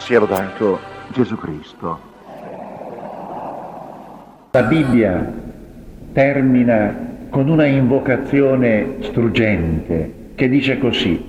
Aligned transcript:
Sia 0.00 0.20
lodato 0.20 0.78
Gesù 1.12 1.36
Cristo. 1.36 1.98
La 4.52 4.62
Bibbia 4.62 5.32
termina 6.12 7.26
con 7.28 7.48
una 7.48 7.66
invocazione 7.66 8.98
struggente 9.00 10.12
che 10.36 10.48
dice 10.48 10.78
così, 10.78 11.20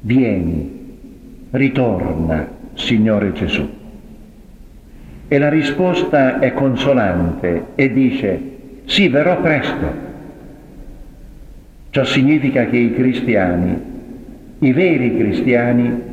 vieni, 0.00 1.48
ritorna, 1.50 2.48
Signore 2.72 3.32
Gesù. 3.32 3.68
E 5.28 5.38
la 5.38 5.50
risposta 5.50 6.38
è 6.38 6.54
consolante 6.54 7.66
e 7.74 7.92
dice, 7.92 8.40
sì, 8.86 9.08
verrò 9.08 9.38
presto. 9.40 9.86
Ciò 11.90 12.04
significa 12.04 12.64
che 12.64 12.78
i 12.78 12.94
cristiani, 12.94 13.80
i 14.60 14.72
veri 14.72 15.14
cristiani, 15.14 16.08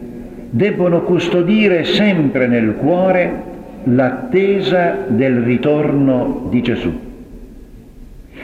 debbono 0.50 1.02
custodire 1.02 1.84
sempre 1.84 2.47
nel 2.47 2.75
cuore 2.75 3.56
l'attesa 3.83 5.06
del 5.07 5.42
ritorno 5.42 6.47
di 6.50 6.61
Gesù. 6.61 7.06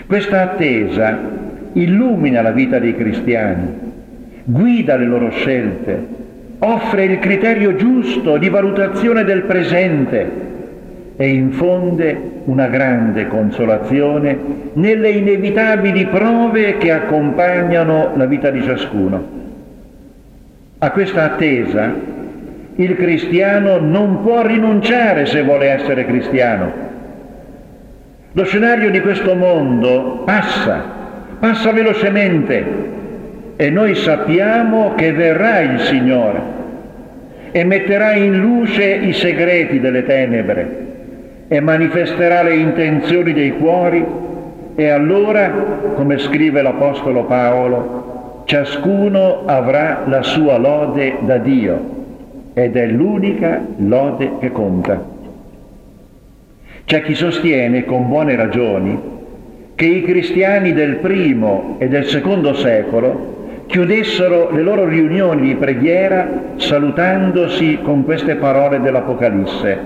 Questa 0.05 0.41
attesa 0.41 1.17
illumina 1.73 2.41
la 2.41 2.51
vita 2.51 2.79
dei 2.79 2.95
cristiani, 2.95 3.67
guida 4.43 4.95
le 4.95 5.05
loro 5.05 5.29
scelte, 5.31 6.21
offre 6.59 7.05
il 7.05 7.19
criterio 7.19 7.75
giusto 7.75 8.37
di 8.37 8.49
valutazione 8.49 9.23
del 9.23 9.43
presente 9.43 10.41
e 11.15 11.27
infonde 11.27 12.31
una 12.45 12.67
grande 12.67 13.27
consolazione 13.27 14.37
nelle 14.73 15.09
inevitabili 15.09 16.07
prove 16.07 16.77
che 16.77 16.91
accompagnano 16.91 18.11
la 18.15 18.25
vita 18.25 18.49
di 18.49 18.61
ciascuno. 18.61 19.42
A 20.83 20.91
questa 20.91 21.23
attesa 21.23 21.95
il 22.75 22.95
cristiano 22.97 23.79
non 23.79 24.21
può 24.21 24.45
rinunciare 24.45 25.25
se 25.27 25.41
vuole 25.41 25.69
essere 25.69 26.05
cristiano. 26.05 26.73
Lo 28.33 28.43
scenario 28.43 28.91
di 28.91 28.99
questo 28.99 29.33
mondo 29.33 30.23
passa, 30.25 30.83
passa 31.39 31.71
velocemente 31.71 32.65
e 33.55 33.69
noi 33.69 33.95
sappiamo 33.95 34.93
che 34.95 35.13
verrà 35.13 35.61
il 35.61 35.79
Signore 35.79 36.41
e 37.53 37.63
metterà 37.63 38.15
in 38.15 38.41
luce 38.41 38.83
i 38.83 39.13
segreti 39.13 39.79
delle 39.79 40.03
tenebre 40.03 40.77
e 41.47 41.61
manifesterà 41.61 42.43
le 42.43 42.55
intenzioni 42.55 43.31
dei 43.31 43.53
cuori 43.53 44.05
e 44.75 44.89
allora, 44.89 45.49
come 45.95 46.17
scrive 46.17 46.61
l'Apostolo 46.61 47.23
Paolo, 47.23 48.02
ciascuno 48.45 49.43
avrà 49.45 50.03
la 50.05 50.21
sua 50.21 50.57
lode 50.57 51.17
da 51.21 51.37
Dio 51.37 51.91
ed 52.53 52.75
è 52.75 52.85
l'unica 52.87 53.61
lode 53.77 54.33
che 54.39 54.51
conta. 54.51 55.11
C'è 56.85 57.01
chi 57.01 57.15
sostiene 57.15 57.85
con 57.85 58.07
buone 58.07 58.35
ragioni 58.35 59.11
che 59.75 59.85
i 59.85 60.03
cristiani 60.03 60.73
del 60.73 60.97
primo 60.97 61.75
e 61.79 61.87
del 61.87 62.05
secondo 62.05 62.53
secolo 62.53 63.31
chiudessero 63.65 64.51
le 64.51 64.61
loro 64.61 64.85
riunioni 64.85 65.47
di 65.47 65.55
preghiera 65.55 66.53
salutandosi 66.57 67.79
con 67.81 68.03
queste 68.03 68.35
parole 68.35 68.81
dell'Apocalisse, 68.81 69.77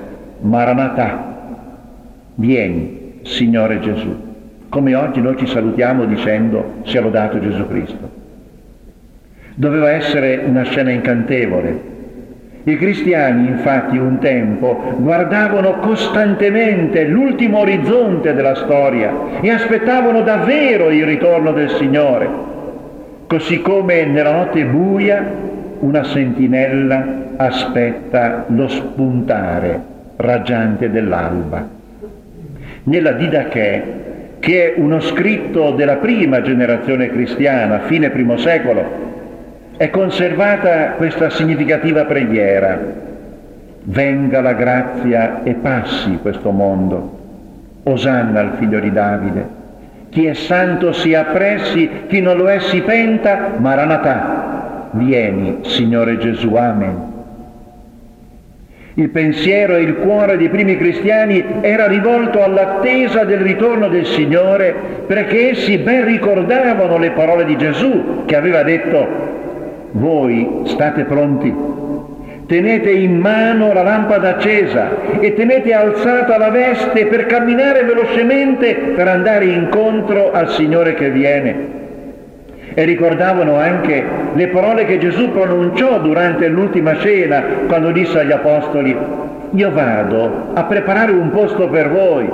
Maranatha, 0.41 1.35
vieni, 2.35 3.19
Signore 3.21 3.79
Gesù, 3.79 4.15
come 4.69 4.95
oggi 4.95 5.21
noi 5.21 5.37
ci 5.37 5.47
salutiamo 5.47 6.05
dicendo 6.05 6.81
sia 6.83 7.01
lodato 7.01 7.39
Gesù 7.39 7.67
Cristo. 7.67 8.16
Doveva 9.59 9.89
essere 9.89 10.39
una 10.45 10.61
scena 10.61 10.91
incantevole. 10.91 11.95
I 12.65 12.77
cristiani 12.77 13.47
infatti 13.47 13.97
un 13.97 14.19
tempo 14.19 14.93
guardavano 14.97 15.79
costantemente 15.79 17.05
l'ultimo 17.05 17.59
orizzonte 17.59 18.35
della 18.35 18.53
storia 18.53 19.41
e 19.41 19.49
aspettavano 19.49 20.21
davvero 20.21 20.91
il 20.91 21.03
ritorno 21.05 21.53
del 21.53 21.71
Signore, 21.71 22.29
così 23.25 23.59
come 23.61 24.05
nella 24.05 24.31
notte 24.31 24.63
buia 24.63 25.25
una 25.79 26.03
sentinella 26.03 27.05
aspetta 27.37 28.45
lo 28.49 28.67
spuntare 28.67 29.81
raggiante 30.17 30.91
dell'alba. 30.91 31.67
Nella 32.83 33.11
Didache, 33.13 33.83
che 34.37 34.75
è 34.75 34.79
uno 34.79 34.99
scritto 34.99 35.71
della 35.71 35.95
prima 35.95 36.43
generazione 36.43 37.09
cristiana, 37.09 37.79
fine 37.79 38.11
primo 38.11 38.37
secolo, 38.37 39.15
è 39.77 39.91
conservata 39.91 40.93
questa 40.97 41.29
significativa 41.29 42.05
preghiera. 42.05 43.05
Venga 43.83 44.41
la 44.41 44.53
grazia 44.53 45.43
e 45.43 45.53
passi 45.53 46.17
questo 46.19 46.49
mondo. 46.49 47.15
Osanna 47.83 48.39
al 48.39 48.53
figlio 48.57 48.79
di 48.79 48.91
Davide. 48.91 49.55
Chi 50.09 50.25
è 50.25 50.33
santo 50.33 50.93
si 50.93 51.13
appressi, 51.13 51.89
chi 52.07 52.21
non 52.21 52.37
lo 52.37 52.49
è 52.49 52.59
si 52.59 52.81
penta, 52.81 53.51
Maranatà. 53.57 54.89
Vieni, 54.91 55.59
Signore 55.61 56.17
Gesù, 56.17 56.55
Amen. 56.55 57.15
Il 58.95 59.09
pensiero 59.09 59.75
e 59.75 59.81
il 59.81 59.97
cuore 59.97 60.37
dei 60.37 60.49
primi 60.49 60.75
cristiani 60.75 61.43
era 61.61 61.85
rivolto 61.85 62.41
all'attesa 62.41 63.25
del 63.25 63.41
ritorno 63.41 63.89
del 63.89 64.07
Signore 64.07 64.73
perché 65.05 65.51
essi 65.51 65.77
ben 65.77 66.03
ricordavano 66.03 66.97
le 66.97 67.11
parole 67.11 67.45
di 67.45 67.55
Gesù 67.57 68.23
che 68.25 68.35
aveva 68.35 68.63
detto 68.63 69.36
voi 69.91 70.61
state 70.65 71.03
pronti? 71.03 71.53
Tenete 72.47 72.89
in 72.91 73.19
mano 73.19 73.73
la 73.73 73.83
lampada 73.83 74.29
accesa 74.29 75.19
e 75.19 75.33
tenete 75.33 75.73
alzata 75.73 76.37
la 76.37 76.49
veste 76.49 77.07
per 77.07 77.25
camminare 77.25 77.83
velocemente 77.83 78.93
per 78.95 79.05
andare 79.07 79.45
incontro 79.45 80.31
al 80.31 80.49
Signore 80.51 80.93
che 80.93 81.09
viene. 81.09 81.75
E 82.73 82.83
ricordavano 82.85 83.57
anche 83.57 84.01
le 84.33 84.47
parole 84.47 84.85
che 84.85 84.97
Gesù 84.97 85.31
pronunciò 85.31 85.99
durante 85.99 86.47
l'ultima 86.47 86.97
cena 86.99 87.43
quando 87.67 87.91
disse 87.91 88.19
agli 88.19 88.31
apostoli, 88.31 88.95
io 89.51 89.71
vado 89.71 90.51
a 90.53 90.63
preparare 90.63 91.11
un 91.11 91.31
posto 91.31 91.67
per 91.67 91.89
voi. 91.89 92.29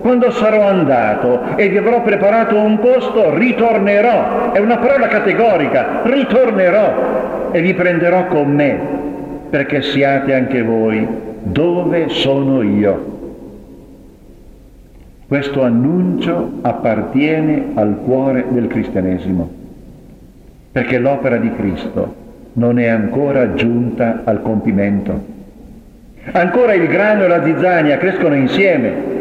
Quando 0.00 0.30
sarò 0.30 0.66
andato 0.66 1.56
e 1.56 1.68
vi 1.68 1.76
avrò 1.76 2.02
preparato 2.02 2.56
un 2.56 2.78
posto, 2.78 3.36
ritornerò. 3.36 4.52
È 4.52 4.58
una 4.58 4.78
parola 4.78 5.08
categorica, 5.08 6.00
ritornerò 6.04 7.50
e 7.52 7.60
vi 7.60 7.74
prenderò 7.74 8.26
con 8.26 8.50
me, 8.50 8.78
perché 9.50 9.82
siate 9.82 10.34
anche 10.34 10.62
voi 10.62 11.06
dove 11.42 12.08
sono 12.08 12.62
io. 12.62 13.18
Questo 15.28 15.62
annuncio 15.62 16.54
appartiene 16.62 17.72
al 17.74 17.98
cuore 18.02 18.46
del 18.48 18.66
cristianesimo, 18.66 19.48
perché 20.72 20.98
l'opera 20.98 21.36
di 21.36 21.52
Cristo 21.54 22.14
non 22.54 22.78
è 22.78 22.86
ancora 22.88 23.54
giunta 23.54 24.22
al 24.24 24.42
compimento. 24.42 25.38
Ancora 26.32 26.74
il 26.74 26.88
grano 26.88 27.24
e 27.24 27.28
la 27.28 27.44
zizzania 27.44 27.96
crescono 27.98 28.34
insieme, 28.34 29.19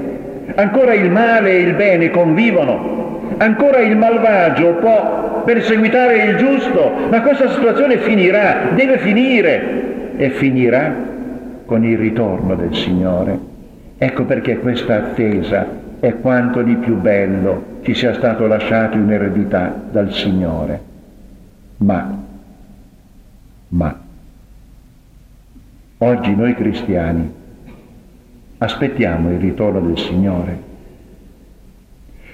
ancora 0.55 0.93
il 0.93 1.09
male 1.09 1.51
e 1.51 1.59
il 1.61 1.75
bene 1.75 2.09
convivono, 2.09 3.35
ancora 3.37 3.79
il 3.79 3.95
malvagio 3.95 4.75
può 4.75 5.43
perseguitare 5.45 6.23
il 6.23 6.37
giusto, 6.37 6.91
ma 7.09 7.21
questa 7.21 7.49
situazione 7.49 7.97
finirà, 7.97 8.69
deve 8.75 8.97
finire 8.99 10.15
e 10.17 10.29
finirà 10.31 10.93
con 11.65 11.83
il 11.85 11.97
ritorno 11.97 12.55
del 12.55 12.75
Signore. 12.75 13.37
Ecco 13.97 14.23
perché 14.25 14.59
questa 14.59 14.95
attesa 14.95 15.67
è 15.99 16.15
quanto 16.19 16.61
di 16.61 16.75
più 16.75 16.95
bello 16.95 17.77
ci 17.81 17.93
sia 17.93 18.13
stato 18.13 18.47
lasciato 18.47 18.97
in 18.97 19.11
eredità 19.11 19.73
dal 19.91 20.11
Signore. 20.11 20.87
Ma, 21.77 22.17
ma, 23.69 23.99
oggi 25.97 26.35
noi 26.35 26.55
cristiani 26.55 27.33
aspettiamo 28.59 29.31
il 29.31 29.39
ritorno 29.39 29.79
del 29.79 29.97
Signore. 29.97 30.67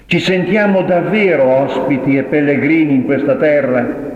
Ci 0.07 0.19
sentiamo 0.19 0.81
davvero 0.83 1.43
ospiti 1.43 2.17
e 2.17 2.23
pellegrini 2.23 2.93
in 2.93 3.05
questa 3.05 3.35
terra? 3.35 4.13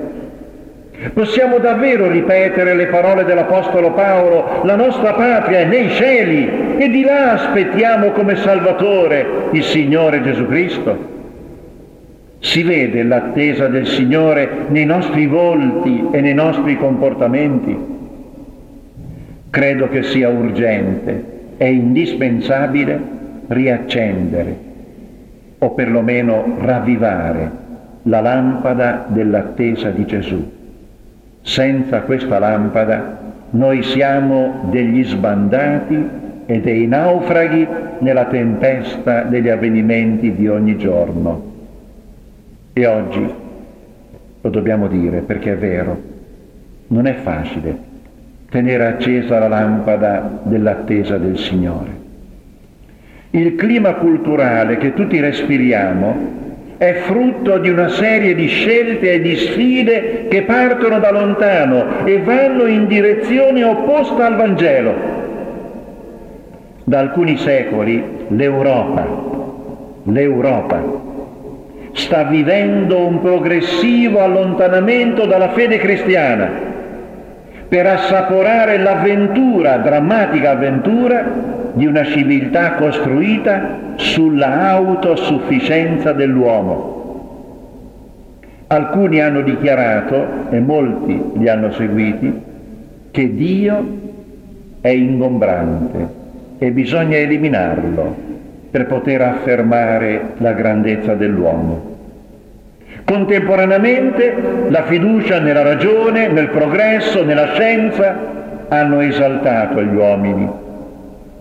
Possiamo 1.13 1.59
davvero 1.59 2.09
ripetere 2.09 2.75
le 2.75 2.87
parole 2.87 3.23
dell'Apostolo 3.23 3.93
Paolo, 3.93 4.61
la 4.63 4.75
nostra 4.75 5.13
patria 5.13 5.59
è 5.59 5.65
nei 5.65 5.89
cieli 5.91 6.77
e 6.77 6.89
di 6.89 7.01
là 7.03 7.31
aspettiamo 7.33 8.11
come 8.11 8.35
Salvatore 8.35 9.25
il 9.51 9.63
Signore 9.63 10.21
Gesù 10.21 10.45
Cristo? 10.45 11.17
Si 12.39 12.63
vede 12.63 13.03
l'attesa 13.03 13.67
del 13.67 13.87
Signore 13.87 14.65
nei 14.67 14.85
nostri 14.85 15.25
volti 15.25 16.07
e 16.11 16.21
nei 16.21 16.33
nostri 16.33 16.75
comportamenti? 16.75 17.77
Credo 19.49 19.87
che 19.89 20.03
sia 20.03 20.29
urgente 20.29 21.37
è 21.59 21.65
indispensabile 21.65 22.97
riaccendere 23.47 24.57
o 25.57 25.71
perlomeno 25.71 26.55
ravvivare 26.57 27.51
la 28.03 28.21
lampada 28.21 29.05
dell'attesa 29.09 29.89
di 29.89 30.05
Gesù. 30.05 30.51
Senza 31.41 32.03
questa 32.03 32.39
lampada 32.39 33.17
noi 33.49 33.83
siamo 33.83 34.69
degli 34.71 35.03
sbandati 35.03 36.07
e 36.45 36.61
dei 36.61 36.87
naufraghi 36.87 37.67
nella 37.99 38.27
tempesta 38.27 39.23
degli 39.23 39.49
avvenimenti 39.49 40.33
di 40.33 40.47
ogni 40.47 40.77
giorno. 40.77 41.43
E 42.71 42.85
oggi, 42.85 43.33
lo 44.39 44.49
dobbiamo 44.49 44.87
dire 44.87 45.19
perché 45.19 45.51
è 45.51 45.57
vero, 45.57 46.01
non 46.87 47.05
è 47.05 47.15
facile 47.15 47.88
tenere 48.49 48.85
accesa 48.87 49.39
la 49.39 49.47
lampada 49.47 50.41
dell'attesa 50.43 51.17
del 51.17 51.37
Signore. 51.37 51.97
Il 53.31 53.55
clima 53.55 53.93
culturale 53.93 54.77
che 54.77 54.93
tutti 54.93 55.19
respiriamo 55.19 56.37
è 56.77 56.93
frutto 57.05 57.59
di 57.59 57.69
una 57.69 57.89
serie 57.89 58.33
di 58.33 58.47
scelte 58.47 59.13
e 59.13 59.21
di 59.21 59.35
sfide 59.35 60.27
che 60.29 60.43
partono 60.43 60.99
da 60.99 61.11
lontano 61.11 62.05
e 62.05 62.19
vanno 62.21 62.65
in 62.65 62.87
direzione 62.87 63.63
opposta 63.63 64.25
al 64.25 64.35
Vangelo. 64.35 64.93
Da 66.85 66.99
alcuni 66.99 67.37
secoli 67.37 68.03
l'Europa, 68.29 69.05
l'Europa 70.03 71.07
sta 71.91 72.23
vivendo 72.23 73.05
un 73.05 73.21
progressivo 73.21 74.21
allontanamento 74.21 75.25
dalla 75.25 75.49
fede 75.49 75.77
cristiana 75.77 76.77
per 77.69 77.85
assaporare 77.85 78.77
l'avventura, 78.79 79.77
drammatica 79.77 80.51
avventura, 80.51 81.23
di 81.73 81.85
una 81.85 82.03
civiltà 82.03 82.73
costruita 82.73 83.77
sulla 83.95 84.71
autosufficienza 84.71 86.11
dell'uomo. 86.11 86.97
Alcuni 88.67 89.21
hanno 89.21 89.41
dichiarato, 89.41 90.49
e 90.49 90.59
molti 90.59 91.21
li 91.35 91.47
hanno 91.47 91.71
seguiti, 91.71 92.41
che 93.11 93.35
Dio 93.35 93.97
è 94.81 94.89
ingombrante 94.89 96.07
e 96.57 96.71
bisogna 96.71 97.17
eliminarlo 97.17 98.15
per 98.71 98.87
poter 98.87 99.21
affermare 99.21 100.33
la 100.37 100.53
grandezza 100.53 101.13
dell'uomo. 101.13 101.97
Contemporaneamente 103.09 104.35
la 104.67 104.83
fiducia 104.83 105.39
nella 105.39 105.63
ragione, 105.63 106.27
nel 106.27 106.49
progresso, 106.49 107.23
nella 107.23 107.53
scienza 107.53 108.15
hanno 108.67 108.99
esaltato 108.99 109.81
gli 109.81 109.95
uomini 109.95 110.47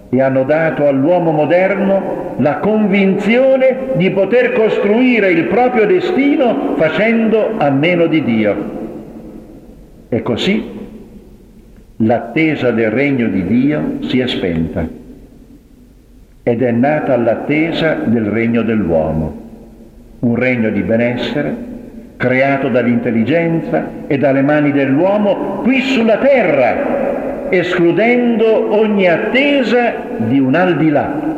e 0.09 0.23
hanno 0.23 0.45
dato 0.45 0.89
all'uomo 0.89 1.31
moderno 1.31 2.37
la 2.39 2.57
convinzione 2.57 3.91
di 3.97 4.11
poter 4.13 4.55
costruire 4.55 5.31
il 5.31 5.45
proprio 5.45 5.85
destino 5.85 6.75
facendo 6.79 7.59
a 7.59 7.69
meno 7.69 8.07
di 8.07 8.25
Dio. 8.25 8.57
E 10.09 10.23
così 10.23 10.71
l'attesa 11.97 12.71
del 12.71 12.91
regno 12.91 13.29
di 13.29 13.45
Dio 13.45 13.83
si 14.05 14.21
è 14.21 14.27
spenta 14.27 14.89
ed 16.43 16.63
è 16.63 16.71
nata 16.71 17.15
l'attesa 17.19 17.99
del 18.07 18.25
regno 18.25 18.63
dell'uomo 18.63 19.48
un 20.21 20.35
regno 20.35 20.71
di 20.71 20.83
benessere 20.83 21.69
creato 22.19 22.69
dall'intelligenza 22.69 23.91
e 24.09 24.19
dalle 24.19 24.43
mani 24.43 24.73
dell'uomo 24.73 25.61
qui 25.63 25.81
sulla 25.81 26.19
terra, 26.19 27.47
escludendo 27.49 28.75
ogni 28.75 29.09
attesa 29.09 29.95
di 30.17 30.41
un 30.41 30.55
al 30.55 30.77
di 30.77 30.91
là. 30.91 31.37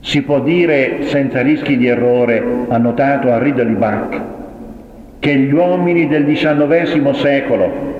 Si 0.00 0.22
può 0.22 0.40
dire 0.40 0.98
senza 1.06 1.40
rischi 1.40 1.78
di 1.78 1.88
errore, 1.88 2.42
ha 2.68 2.76
notato 2.76 3.28
Henri 3.28 3.54
de 3.54 3.62
Lubac, 3.64 4.20
che 5.18 5.34
gli 5.34 5.52
uomini 5.52 6.06
del 6.06 6.26
XIX 6.26 7.10
secolo, 7.12 7.94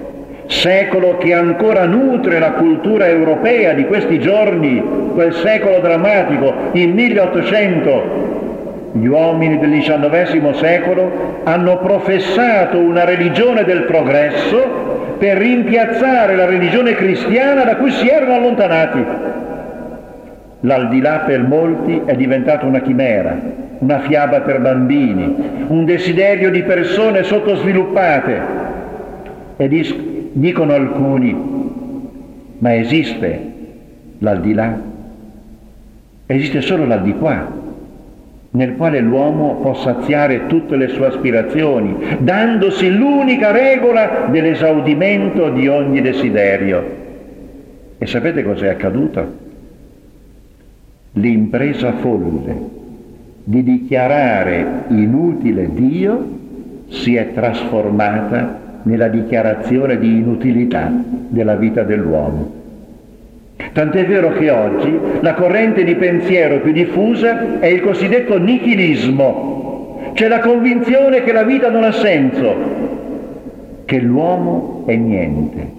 secolo 0.46 1.16
che 1.16 1.32
ancora 1.32 1.86
nutre 1.86 2.38
la 2.38 2.52
cultura 2.52 3.08
europea 3.08 3.72
di 3.72 3.86
questi 3.86 4.20
giorni, 4.20 4.80
quel 5.14 5.32
secolo 5.32 5.80
drammatico, 5.80 6.52
il 6.72 6.92
1800, 6.92 8.25
gli 8.98 9.06
uomini 9.06 9.58
del 9.58 9.80
XIX 9.80 10.50
secolo 10.52 11.40
hanno 11.44 11.78
professato 11.78 12.78
una 12.78 13.04
religione 13.04 13.64
del 13.64 13.82
progresso 13.84 15.14
per 15.18 15.36
rimpiazzare 15.36 16.34
la 16.34 16.46
religione 16.46 16.94
cristiana 16.94 17.64
da 17.64 17.76
cui 17.76 17.90
si 17.90 18.08
erano 18.08 18.34
allontanati. 18.34 19.04
L'aldilà 20.60 21.18
per 21.20 21.42
molti 21.42 22.02
è 22.04 22.14
diventata 22.14 22.66
una 22.66 22.80
chimera, 22.80 23.36
una 23.78 23.98
fiaba 24.00 24.40
per 24.40 24.60
bambini, 24.60 25.34
un 25.68 25.84
desiderio 25.84 26.50
di 26.50 26.62
persone 26.62 27.22
sottosviluppate. 27.22 28.40
E 29.56 29.68
dis- 29.68 29.96
dicono 30.32 30.72
alcuni, 30.72 31.34
ma 32.58 32.74
esiste 32.74 33.52
l'aldilà? 34.18 34.78
Esiste 36.26 36.60
solo 36.60 36.86
l'aldiquà 36.86 37.64
nel 38.56 38.74
quale 38.76 39.00
l'uomo 39.00 39.56
può 39.60 39.74
saziare 39.74 40.46
tutte 40.46 40.76
le 40.76 40.88
sue 40.88 41.06
aspirazioni, 41.06 41.94
dandosi 42.20 42.90
l'unica 42.90 43.50
regola 43.50 44.28
dell'esaudimento 44.30 45.50
di 45.50 45.68
ogni 45.68 46.00
desiderio. 46.00 47.04
E 47.98 48.06
sapete 48.06 48.42
cos'è 48.42 48.68
accaduto? 48.68 49.44
L'impresa 51.12 51.92
folle 51.92 52.74
di 53.44 53.62
dichiarare 53.62 54.84
inutile 54.88 55.68
Dio 55.74 56.28
si 56.88 57.14
è 57.14 57.32
trasformata 57.34 58.80
nella 58.84 59.08
dichiarazione 59.08 59.98
di 59.98 60.16
inutilità 60.16 60.90
della 61.28 61.56
vita 61.56 61.82
dell'uomo. 61.82 62.55
Tant'è 63.76 64.06
vero 64.06 64.30
che 64.30 64.48
oggi 64.48 64.98
la 65.20 65.34
corrente 65.34 65.84
di 65.84 65.96
pensiero 65.96 66.60
più 66.60 66.72
diffusa 66.72 67.60
è 67.60 67.66
il 67.66 67.82
cosiddetto 67.82 68.38
nichilismo, 68.38 70.12
cioè 70.14 70.28
la 70.28 70.38
convinzione 70.38 71.22
che 71.22 71.30
la 71.30 71.42
vita 71.42 71.68
non 71.68 71.84
ha 71.84 71.92
senso, 71.92 72.54
che 73.84 73.98
l'uomo 74.00 74.84
è 74.86 74.96
niente. 74.96 75.70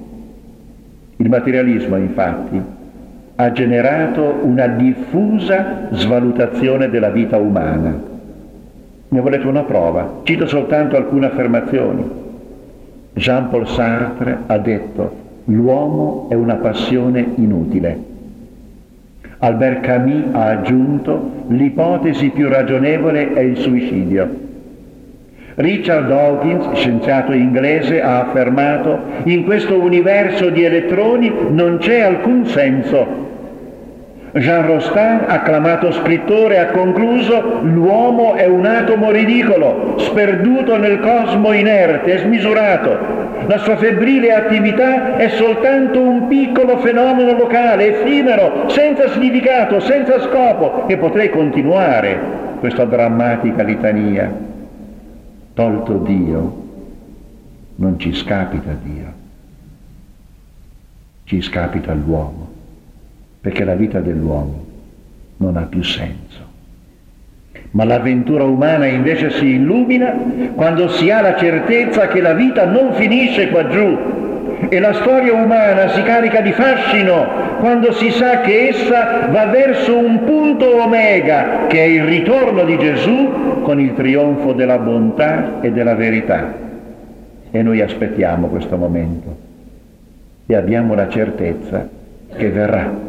Il 1.16 1.28
materialismo, 1.28 1.98
infatti, 1.98 2.62
ha 3.36 3.52
generato 3.52 4.42
una 4.44 4.68
diffusa 4.68 5.88
svalutazione 5.90 6.92
della 6.92 7.10
vita 7.10 7.38
umana. 7.38 8.00
Ne 9.08 9.20
volete 9.20 9.48
una 9.48 9.64
prova? 9.64 10.20
Cito 10.22 10.46
soltanto 10.46 10.98
alcune 10.98 11.26
affermazioni. 11.26 12.08
Jean-Paul 13.14 13.68
Sartre 13.68 14.38
ha 14.46 14.58
detto 14.60 15.26
l'uomo 15.50 16.28
è 16.30 16.34
una 16.34 16.56
passione 16.56 17.26
inutile. 17.36 18.16
Albert 19.40 19.82
Camus 19.82 20.34
ha 20.34 20.46
aggiunto 20.46 21.46
l'ipotesi 21.50 22.30
più 22.30 22.48
ragionevole 22.50 23.34
è 23.34 23.40
il 23.42 23.58
suicidio. 23.58 24.46
Richard 25.56 26.08
Dawkins, 26.08 26.72
scienziato 26.74 27.32
inglese, 27.32 28.02
ha 28.02 28.22
affermato 28.22 29.00
in 29.24 29.44
questo 29.44 29.80
universo 29.80 30.50
di 30.50 30.64
elettroni 30.64 31.32
non 31.50 31.78
c'è 31.78 32.02
alcun 32.02 32.46
senso. 32.46 33.27
Jean 34.40 34.66
Rostand, 34.66 35.24
acclamato 35.28 35.92
scrittore, 35.92 36.60
ha 36.60 36.68
concluso 36.68 37.60
l'uomo 37.62 38.36
è 38.36 38.46
un 38.46 38.66
atomo 38.66 39.12
ridicolo, 39.12 39.96
sperduto 39.98 40.78
nel 40.78 41.00
cosmo 41.00 41.52
inerte 41.54 42.18
smisurato, 42.20 43.26
la 43.48 43.60
sua 43.60 43.78
febbrile 43.78 44.34
attività 44.34 45.16
è 45.16 45.30
soltanto 45.30 46.02
un 46.02 46.28
piccolo 46.28 46.80
fenomeno 46.80 47.32
locale, 47.32 47.96
effimero, 47.96 48.68
senza 48.68 49.10
significato, 49.10 49.80
senza 49.80 50.20
scopo. 50.20 50.88
E 50.88 50.98
potrei 50.98 51.30
continuare 51.30 52.20
questa 52.60 52.84
drammatica 52.84 53.64
litania. 53.64 54.30
Tolto 55.54 55.94
Dio, 55.94 56.64
non 57.76 57.98
ci 58.00 58.14
scapita 58.14 58.76
Dio, 58.84 59.14
ci 61.24 61.42
scapita 61.42 61.94
l'uomo, 61.94 62.50
perché 63.42 63.64
la 63.64 63.76
vita 63.76 64.00
dell'uomo 64.00 64.66
non 65.38 65.58
ha 65.58 65.64
più 65.64 65.84
senso. 65.84 66.46
Ma 67.72 67.84
l'avventura 67.84 68.44
umana 68.44 68.86
invece 68.86 69.30
si 69.32 69.46
illumina 69.46 70.16
quando 70.56 70.88
si 70.90 71.10
ha 71.12 71.22
la 71.22 71.36
certezza 71.36 72.08
che 72.08 72.22
la 72.22 72.34
vita 72.34 72.66
non 72.66 72.94
finisce 72.94 73.50
qua 73.50 73.68
giù 73.68 73.98
e 74.70 74.80
la 74.80 74.94
storia 74.94 75.34
umana 75.34 75.90
si 75.90 76.02
carica 76.02 76.42
di 76.42 76.52
fascino 76.52 77.26
quando 77.60 77.92
si 77.94 78.10
sa 78.12 78.42
che 78.42 78.70
essa 78.70 79.28
va 79.30 79.46
verso 79.46 79.98
un 79.98 80.24
punto 80.24 80.82
omega 80.82 81.68
che 81.68 81.80
è 81.80 81.88
il 81.88 82.04
ritorno 82.04 82.64
di 82.64 82.78
Gesù 82.78 83.62
con 83.62 83.80
il 83.80 83.94
trionfo 83.94 84.54
della 84.54 84.78
bontà 84.80 85.62
e 85.62 85.72
della 85.72 85.96
verità. 85.96 86.54
E 87.52 87.62
noi 87.62 87.82
aspettiamo 87.82 88.48
questo 88.48 88.78
momento 88.78 89.36
e 90.46 90.56
abbiamo 90.56 90.96
la 90.96 91.10
certezza 91.10 91.88
che 92.36 92.50
verrà. 92.50 93.07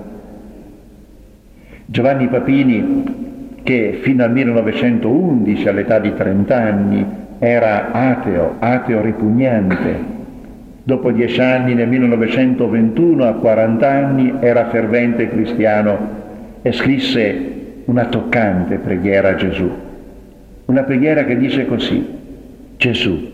Giovanni 1.91 2.29
Papini 2.29 3.61
che 3.63 4.01
fino 4.03 4.23
al 4.23 4.31
1911, 4.31 5.69
all'età 5.69 5.99
di 5.99 6.13
30 6.15 6.55
anni, 6.55 7.07
era 7.39 7.93
ateo, 7.93 8.57
ateo 8.59 9.01
ripugnante, 9.01 10.17
Dopo 10.89 11.11
dieci 11.13 11.39
anni, 11.39 11.75
nel 11.75 11.87
1921, 11.87 13.25
a 13.27 13.35
40 13.35 13.91
anni, 13.91 14.33
era 14.41 14.71
fervente 14.71 15.29
cristiano 15.29 15.99
e 16.63 16.73
scrisse 16.73 17.83
una 17.85 18.07
toccante 18.07 18.77
preghiera 18.77 19.29
a 19.29 19.35
Gesù. 19.35 19.71
Una 20.65 20.85
preghiera 20.85 21.25
che 21.25 21.37
dice 21.37 21.67
così, 21.67 22.07
Gesù, 22.79 23.31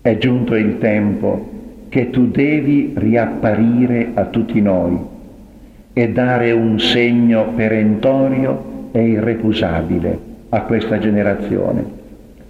è 0.00 0.16
giunto 0.18 0.54
il 0.54 0.78
tempo 0.78 1.86
che 1.88 2.10
tu 2.10 2.28
devi 2.28 2.92
riapparire 2.94 4.10
a 4.14 4.26
tutti 4.26 4.60
noi 4.60 5.11
e 5.92 6.08
dare 6.10 6.52
un 6.52 6.78
segno 6.78 7.52
perentorio 7.54 8.90
e 8.92 9.08
irrecusabile 9.08 10.18
a 10.48 10.62
questa 10.62 10.98
generazione 10.98 12.00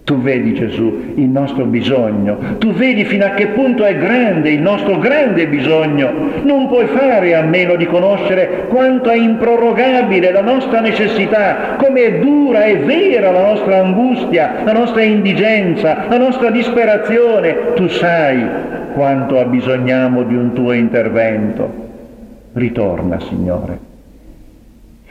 tu 0.05 0.21
vedi 0.21 0.53
Gesù 0.53 1.13
il 1.15 1.29
nostro 1.29 1.65
bisogno, 1.65 2.37
tu 2.59 2.73
vedi 2.73 3.05
fino 3.05 3.25
a 3.25 3.31
che 3.31 3.47
punto 3.49 3.85
è 3.85 3.97
grande 3.97 4.51
il 4.51 4.61
nostro 4.61 4.99
grande 4.99 5.47
bisogno. 5.47 6.11
Non 6.43 6.67
puoi 6.67 6.87
fare 6.87 7.37
a 7.37 7.43
meno 7.43 7.77
di 7.77 7.87
conoscere 7.87 8.67
quanto 8.69 9.11
è 9.11 9.17
improrogabile 9.17 10.33
la 10.33 10.43
nostra 10.43 10.81
necessità, 10.81 11.77
come 11.79 12.03
è 12.03 12.19
dura 12.19 12.65
e 12.65 12.79
vera 12.79 13.31
la 13.31 13.53
nostra 13.53 13.79
angustia, 13.79 14.63
la 14.65 14.73
nostra 14.73 15.03
indigenza, 15.03 16.07
la 16.09 16.19
nostra 16.19 16.51
disperazione. 16.51 17.73
Tu 17.75 17.87
sai 17.87 18.45
quanto 18.95 19.39
abbisogniamo 19.39 20.25
di 20.25 20.35
un 20.35 20.53
tuo 20.53 20.73
intervento. 20.73 21.82
Ritorna, 22.53 23.19
Signore. 23.21 23.91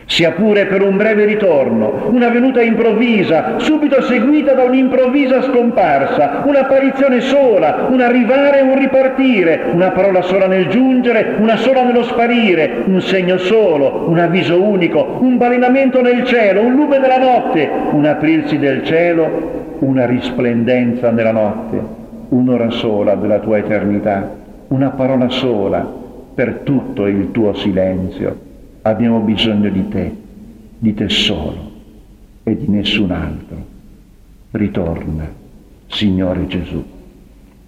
Sia 0.06 0.32
pure 0.32 0.66
per 0.66 0.82
un 0.82 0.98
breve 0.98 1.26
ritorno, 1.26 2.10
una 2.10 2.28
venuta 2.28 2.62
improvvisa, 2.62 3.58
subito 3.60 4.02
seguita 4.02 4.54
da 4.54 4.64
un'improvvisa 4.64 5.42
scomparsa, 5.42 6.44
un'apparizione 6.46 7.22
sola, 7.22 7.88
un 7.90 8.02
arrivare 8.02 8.60
e 8.60 8.62
un 8.62 8.78
ripartire, 8.78 9.62
una 9.72 9.92
parola 9.92 10.22
sola 10.22 10.48
nel 10.48 10.68
giungere, 10.68 11.36
una 11.40 11.56
sola 11.56 11.84
nello 11.84 12.04
sparire, 12.04 12.84
un 12.86 13.00
segno 13.02 13.38
solo, 13.38 14.04
un 14.08 14.20
avviso 14.20 14.62
unico, 14.62 15.18
un 15.22 15.38
balenamento 15.38 16.02
nel 16.02 16.26
cielo, 16.26 16.62
un 16.62 16.76
lume 16.76 17.00
nella 17.00 17.18
notte, 17.18 17.70
un 17.92 18.06
aprirsi 18.06 18.58
del 18.60 18.84
cielo, 18.84 19.78
una 19.80 20.06
risplendenza 20.06 21.10
nella 21.10 21.32
notte, 21.32 21.82
un'ora 22.30 22.70
sola 22.70 23.16
della 23.16 23.40
tua 23.40 23.60
eternità, 23.60 24.30
una 24.68 24.90
parola 24.90 25.30
sola 25.30 26.00
per 26.42 26.62
tutto 26.64 27.06
il 27.06 27.30
tuo 27.30 27.54
silenzio 27.54 28.36
abbiamo 28.82 29.20
bisogno 29.20 29.70
di 29.70 29.88
te, 29.90 30.12
di 30.80 30.92
te 30.96 31.08
solo 31.08 31.70
e 32.42 32.58
di 32.58 32.68
nessun 32.68 33.12
altro. 33.12 33.58
Ritorna, 34.50 35.32
Signore 35.86 36.48
Gesù. 36.48 36.84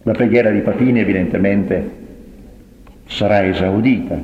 La 0.01 0.13
preghiera 0.13 0.49
di 0.49 0.61
Papini 0.61 1.01
evidentemente 1.01 1.87
sarà 3.05 3.45
esaudita, 3.45 4.19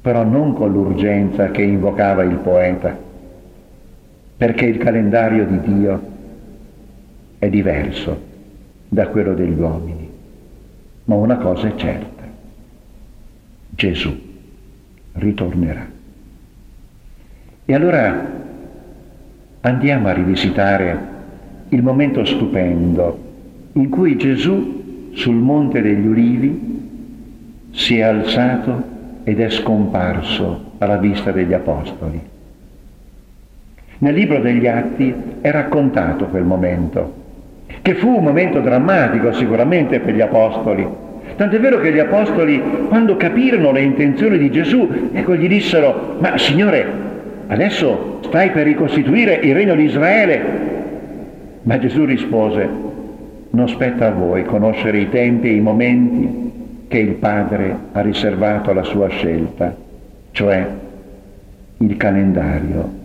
però 0.00 0.22
non 0.24 0.54
con 0.54 0.72
l'urgenza 0.72 1.50
che 1.50 1.60
invocava 1.60 2.22
il 2.22 2.36
poeta, 2.36 2.96
perché 4.34 4.64
il 4.64 4.78
calendario 4.78 5.44
di 5.44 5.60
Dio 5.60 6.02
è 7.38 7.50
diverso 7.50 8.18
da 8.88 9.08
quello 9.08 9.34
degli 9.34 9.58
uomini. 9.58 10.10
Ma 11.04 11.16
una 11.16 11.36
cosa 11.36 11.68
è 11.68 11.74
certa, 11.74 12.17
Gesù 13.78 14.12
ritornerà. 15.12 15.86
E 17.64 17.74
allora 17.74 18.26
andiamo 19.60 20.08
a 20.08 20.12
rivisitare 20.12 20.98
il 21.68 21.80
momento 21.84 22.24
stupendo 22.24 23.26
in 23.74 23.88
cui 23.88 24.16
Gesù 24.16 25.12
sul 25.12 25.36
monte 25.36 25.80
degli 25.80 26.04
ulivi 26.04 27.68
si 27.70 27.98
è 27.98 28.02
alzato 28.02 28.82
ed 29.22 29.38
è 29.38 29.48
scomparso 29.48 30.72
alla 30.78 30.96
vista 30.96 31.30
degli 31.30 31.52
apostoli. 31.52 32.20
Nel 33.98 34.14
libro 34.14 34.40
degli 34.40 34.66
Atti 34.66 35.14
è 35.40 35.52
raccontato 35.52 36.26
quel 36.26 36.42
momento, 36.42 37.14
che 37.82 37.94
fu 37.94 38.08
un 38.08 38.24
momento 38.24 38.58
drammatico 38.58 39.32
sicuramente 39.34 40.00
per 40.00 40.16
gli 40.16 40.20
apostoli, 40.20 41.06
Tant'è 41.38 41.60
vero 41.60 41.78
che 41.78 41.92
gli 41.92 42.00
apostoli, 42.00 42.60
quando 42.88 43.16
capirono 43.16 43.70
le 43.70 43.82
intenzioni 43.82 44.38
di 44.38 44.50
Gesù, 44.50 44.88
ecco, 45.12 45.36
gli 45.36 45.46
dissero, 45.46 46.16
ma 46.18 46.36
Signore, 46.36 46.84
adesso 47.46 48.18
stai 48.22 48.50
per 48.50 48.64
ricostituire 48.64 49.34
il 49.34 49.54
regno 49.54 49.76
di 49.76 49.84
Israele? 49.84 50.42
Ma 51.62 51.78
Gesù 51.78 52.04
rispose, 52.04 52.68
non 53.50 53.68
spetta 53.68 54.08
a 54.08 54.10
voi 54.10 54.42
conoscere 54.46 54.98
i 54.98 55.08
tempi 55.10 55.50
e 55.50 55.52
i 55.52 55.60
momenti 55.60 56.50
che 56.88 56.98
il 56.98 57.12
Padre 57.12 57.72
ha 57.92 58.00
riservato 58.00 58.70
alla 58.70 58.82
sua 58.82 59.06
scelta, 59.06 59.76
cioè 60.32 60.66
il 61.76 61.96
calendario. 61.96 62.96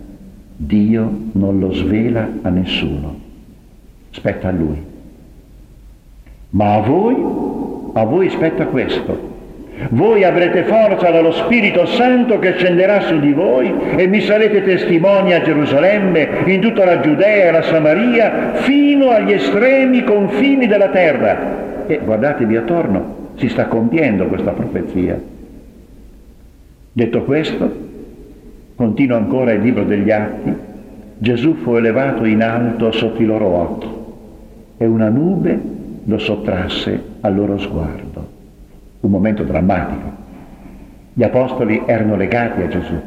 Dio 0.56 1.18
non 1.30 1.60
lo 1.60 1.72
svela 1.72 2.28
a 2.42 2.48
nessuno, 2.48 3.16
spetta 4.10 4.48
a 4.48 4.52
Lui. 4.52 4.82
Ma 6.50 6.74
a 6.74 6.80
voi 6.80 7.53
a 7.94 8.04
voi 8.04 8.28
spetta 8.28 8.66
questo. 8.66 9.32
Voi 9.90 10.24
avrete 10.24 10.64
forza 10.64 11.10
dallo 11.10 11.32
Spirito 11.32 11.86
Santo 11.86 12.38
che 12.38 12.54
scenderà 12.56 13.00
su 13.00 13.18
di 13.18 13.32
voi 13.32 13.72
e 13.96 14.06
mi 14.06 14.20
sarete 14.20 14.62
testimoni 14.62 15.34
a 15.34 15.42
Gerusalemme, 15.42 16.28
in 16.46 16.60
tutta 16.60 16.84
la 16.84 17.00
Giudea 17.00 17.48
e 17.48 17.50
la 17.50 17.62
Samaria, 17.62 18.52
fino 18.54 19.10
agli 19.10 19.32
estremi 19.32 20.04
confini 20.04 20.66
della 20.66 20.88
terra. 20.88 21.86
E 21.86 22.00
guardatevi 22.04 22.56
attorno, 22.56 23.32
si 23.36 23.48
sta 23.48 23.66
compiendo 23.66 24.26
questa 24.26 24.52
profezia. 24.52 25.20
Detto 26.92 27.22
questo, 27.24 27.70
continua 28.76 29.16
ancora 29.16 29.52
il 29.52 29.60
libro 29.60 29.84
degli 29.84 30.10
Atti, 30.10 30.54
Gesù 31.18 31.54
fu 31.56 31.74
elevato 31.74 32.24
in 32.24 32.42
alto 32.42 32.90
sotto 32.92 33.22
i 33.22 33.26
loro 33.26 33.46
occhi 33.46 33.88
e 34.78 34.86
una 34.86 35.08
nube 35.08 35.73
lo 36.04 36.18
sottrasse 36.18 37.02
al 37.20 37.34
loro 37.34 37.58
sguardo. 37.58 38.32
Un 39.00 39.10
momento 39.10 39.42
drammatico. 39.42 40.22
Gli 41.12 41.22
apostoli 41.22 41.82
erano 41.86 42.16
legati 42.16 42.62
a 42.62 42.68
Gesù. 42.68 43.00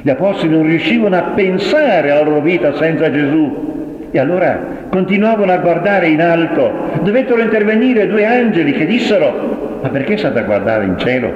Gli 0.00 0.10
apostoli 0.10 0.52
non 0.52 0.62
riuscivano 0.62 1.16
a 1.16 1.22
pensare 1.34 2.10
alla 2.10 2.22
loro 2.22 2.40
vita 2.40 2.74
senza 2.74 3.10
Gesù. 3.10 4.06
E 4.10 4.18
allora 4.18 4.86
continuavano 4.88 5.52
a 5.52 5.58
guardare 5.58 6.08
in 6.08 6.22
alto. 6.22 7.00
Dovettero 7.02 7.40
intervenire 7.40 8.06
due 8.06 8.24
angeli 8.24 8.72
che 8.72 8.86
dissero, 8.86 9.80
ma 9.82 9.88
perché 9.90 10.16
state 10.16 10.38
a 10.38 10.44
guardare 10.44 10.84
in 10.84 10.98
cielo? 10.98 11.32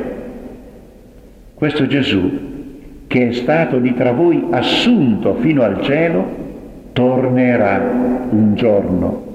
Questo 1.54 1.86
Gesù, 1.86 2.50
che 3.06 3.28
è 3.28 3.32
stato 3.32 3.78
di 3.78 3.94
tra 3.94 4.12
voi 4.12 4.46
assunto 4.50 5.34
fino 5.34 5.62
al 5.62 5.82
cielo, 5.82 6.40
tornerà 6.92 7.78
un 8.30 8.54
giorno 8.54 9.30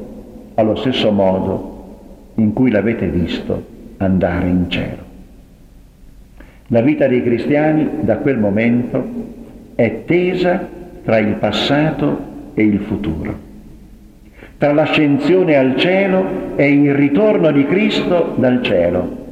allo 0.58 0.76
stesso 0.76 1.12
modo 1.12 1.76
in 2.36 2.54
cui 2.54 2.72
l'avete 2.72 3.08
visto 3.08 3.64
andare 3.98 4.48
in 4.48 4.66
cielo. 4.70 5.06
La 6.68 6.82
vita 6.82 7.08
dei 7.08 7.24
cristiani 7.24 7.90
da 8.02 8.18
quel 8.18 8.40
momento 8.40 9.06
è 9.76 10.04
tesa 10.06 10.68
tra 11.04 11.20
il 11.20 11.36
passato 11.36 12.20
e 12.56 12.64
il 12.64 12.80
futuro, 12.80 13.38
tra 14.58 14.74
l'ascensione 14.74 15.56
al 15.56 15.78
cielo 15.78 16.56
e 16.56 16.72
il 16.72 16.92
ritorno 16.94 17.52
di 17.52 17.66
Cristo 17.66 18.34
dal 18.38 18.64
cielo. 18.64 19.26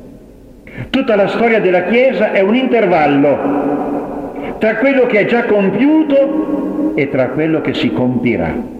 Tutta 0.91 1.15
la 1.15 1.27
storia 1.27 1.59
della 1.59 1.85
Chiesa 1.85 2.33
è 2.33 2.41
un 2.41 2.55
intervallo 2.55 4.53
tra 4.59 4.75
quello 4.75 5.07
che 5.07 5.21
è 5.21 5.25
già 5.25 5.45
compiuto 5.45 6.93
e 6.95 7.09
tra 7.09 7.29
quello 7.29 7.61
che 7.61 7.73
si 7.73 7.91
compirà. 7.91 8.74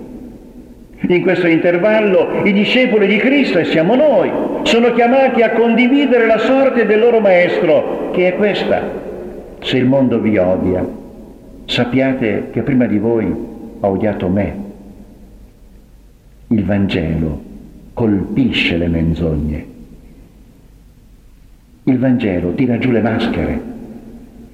In 1.02 1.22
questo 1.22 1.48
intervallo 1.48 2.44
i 2.46 2.54
discepoli 2.54 3.06
di 3.06 3.18
Cristo, 3.18 3.60
e 3.60 3.66
siamo 3.66 3.96
noi, 3.96 4.32
sono 4.64 4.92
chiamati 4.94 5.42
a 5.42 5.52
condividere 5.52 6.26
la 6.26 6.40
sorte 6.40 6.86
del 6.86 7.00
loro 7.00 7.20
Maestro, 7.20 8.10
che 8.12 8.30
è 8.30 8.36
questa. 8.36 8.82
Se 9.60 9.78
il 9.78 9.86
mondo 9.86 10.20
vi 10.20 10.38
odia, 10.38 10.88
sappiate 11.66 12.50
che 12.52 12.62
prima 12.62 12.86
di 12.86 12.98
voi 12.98 13.26
ha 13.80 13.88
odiato 13.88 14.30
me. 14.30 14.64
Il 16.48 16.64
Vangelo 16.64 17.42
colpisce 17.94 18.78
le 18.78 18.88
menzogne. 18.88 19.66
Il 21.84 22.00
Vangelo 22.00 22.54
tira 22.54 22.78
giù 22.78 22.90
le 22.90 23.02
maschere, 23.02 23.62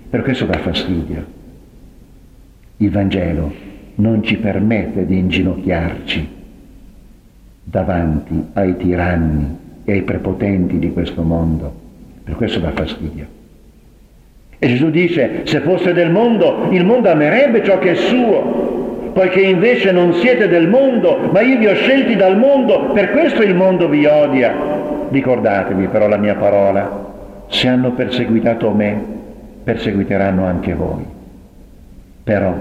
per 0.09 0.21
questo 0.21 0.45
dà 0.45 0.57
fastidio. 0.57 1.25
Il 2.77 2.89
Vangelo 2.89 3.70
non 4.01 4.23
ci 4.23 4.37
permette 4.37 5.05
di 5.05 5.17
inginocchiarci 5.19 6.39
davanti 7.63 8.47
ai 8.53 8.75
tiranni 8.75 9.57
e 9.85 9.91
ai 9.93 10.01
prepotenti 10.01 10.79
di 10.79 10.91
questo 10.91 11.21
mondo. 11.21 11.71
Per 12.23 12.35
questo 12.35 12.59
dà 12.59 12.71
fastidio. 12.71 13.25
E 14.57 14.67
Gesù 14.67 14.89
dice, 14.89 15.41
se 15.43 15.59
fosse 15.61 15.93
del 15.93 16.11
mondo, 16.11 16.67
il 16.71 16.83
mondo 16.83 17.09
amerebbe 17.09 17.63
ciò 17.63 17.77
che 17.77 17.91
è 17.91 17.95
suo. 17.95 18.79
poiché 19.13 19.41
invece 19.41 19.91
non 19.91 20.13
siete 20.13 20.47
del 20.47 20.69
mondo, 20.69 21.29
ma 21.33 21.41
io 21.41 21.57
vi 21.57 21.67
ho 21.67 21.75
scelti 21.75 22.15
dal 22.15 22.37
mondo, 22.37 22.91
per 22.93 23.11
questo 23.11 23.41
il 23.41 23.53
mondo 23.53 23.89
vi 23.89 24.05
odia. 24.05 24.53
Ricordatevi 25.09 25.87
però 25.87 26.07
la 26.07 26.15
mia 26.15 26.35
parola, 26.35 27.45
se 27.47 27.67
hanno 27.67 27.91
perseguitato 27.91 28.71
me, 28.71 29.03
perseguiteranno 29.65 30.45
anche 30.45 30.73
voi. 30.73 31.03
Però 32.23 32.55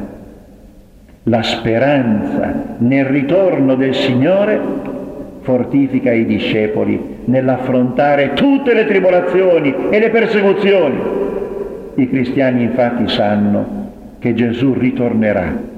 la 1.24 1.42
speranza 1.42 2.76
nel 2.78 3.04
ritorno 3.04 3.74
del 3.74 3.94
Signore 3.94 4.60
fortifica 5.42 6.12
i 6.12 6.24
discepoli 6.24 7.18
nell'affrontare 7.24 8.32
tutte 8.34 8.74
le 8.74 8.86
tribolazioni 8.86 9.74
e 9.90 9.98
le 9.98 10.10
persecuzioni. 10.10 10.98
I 11.96 12.08
cristiani 12.08 12.62
infatti 12.62 13.08
sanno 13.08 13.88
che 14.18 14.34
Gesù 14.34 14.72
ritornerà 14.74 15.68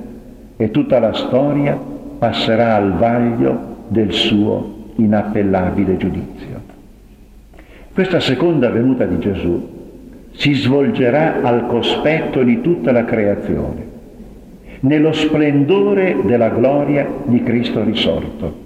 e 0.56 0.70
tutta 0.70 0.98
la 0.98 1.12
storia 1.12 1.78
passerà 2.18 2.76
al 2.76 2.92
vaglio 2.92 3.86
del 3.88 4.12
suo 4.12 4.90
inappellabile 4.96 5.96
giudizio. 5.96 6.60
Questa 7.92 8.20
seconda 8.20 8.70
venuta 8.70 9.04
di 9.04 9.18
Gesù 9.18 9.80
si 10.32 10.54
svolgerà 10.54 11.42
al 11.42 11.66
cospetto 11.66 12.42
di 12.42 12.60
tutta 12.60 12.90
la 12.90 13.04
creazione, 13.04 13.86
nello 14.82 15.12
splendore 15.12 16.16
della 16.24 16.48
gloria 16.48 17.06
di 17.24 17.42
Cristo 17.42 17.84
risorto. 17.84 18.60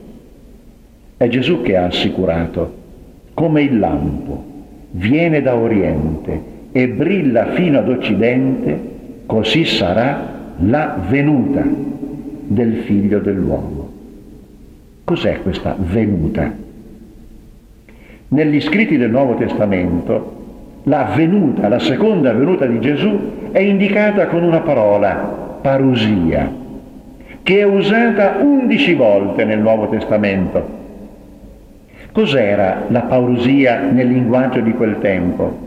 È 1.17 1.29
Gesù 1.29 1.63
che 1.63 1.77
ha 1.77 1.87
assicurato, 1.87 2.75
come 3.35 3.63
il 3.63 3.79
lampo, 3.79 4.45
viene 4.93 5.43
da 5.43 5.57
oriente 5.57 6.55
e 6.73 6.89
brilla 6.89 7.53
fino 7.53 7.79
ad 7.79 7.89
occidente, 7.89 8.79
così 9.27 9.65
sarà 9.65 10.55
la 10.59 10.99
venuta 11.09 11.63
del 12.47 12.83
figlio 12.85 13.19
dell'uomo. 13.19 13.91
Cos'è 15.05 15.41
questa 15.43 15.77
venuta? 15.79 16.53
Negli 18.29 18.61
scritti 18.61 18.97
del 18.97 19.11
Nuovo 19.11 19.35
Testamento 19.37 20.35
la 20.85 21.13
venuta, 21.15 21.69
la 21.69 21.79
seconda 21.79 22.33
venuta 22.33 22.65
di 22.67 22.81
Gesù 22.81 23.51
è 23.53 23.59
indicata 23.59 24.27
con 24.27 24.43
una 24.43 24.61
parola, 24.61 25.46
parusia, 25.67 26.49
che 27.43 27.59
è 27.59 27.65
usata 27.65 28.37
undici 28.41 28.95
volte 28.95 29.45
nel 29.45 29.59
Nuovo 29.59 29.89
Testamento. 29.89 30.65
Cos'era 32.13 32.85
la 32.87 33.01
parusia 33.01 33.81
nel 33.81 34.07
linguaggio 34.07 34.61
di 34.61 34.73
quel 34.75 35.01
tempo? 35.01 35.59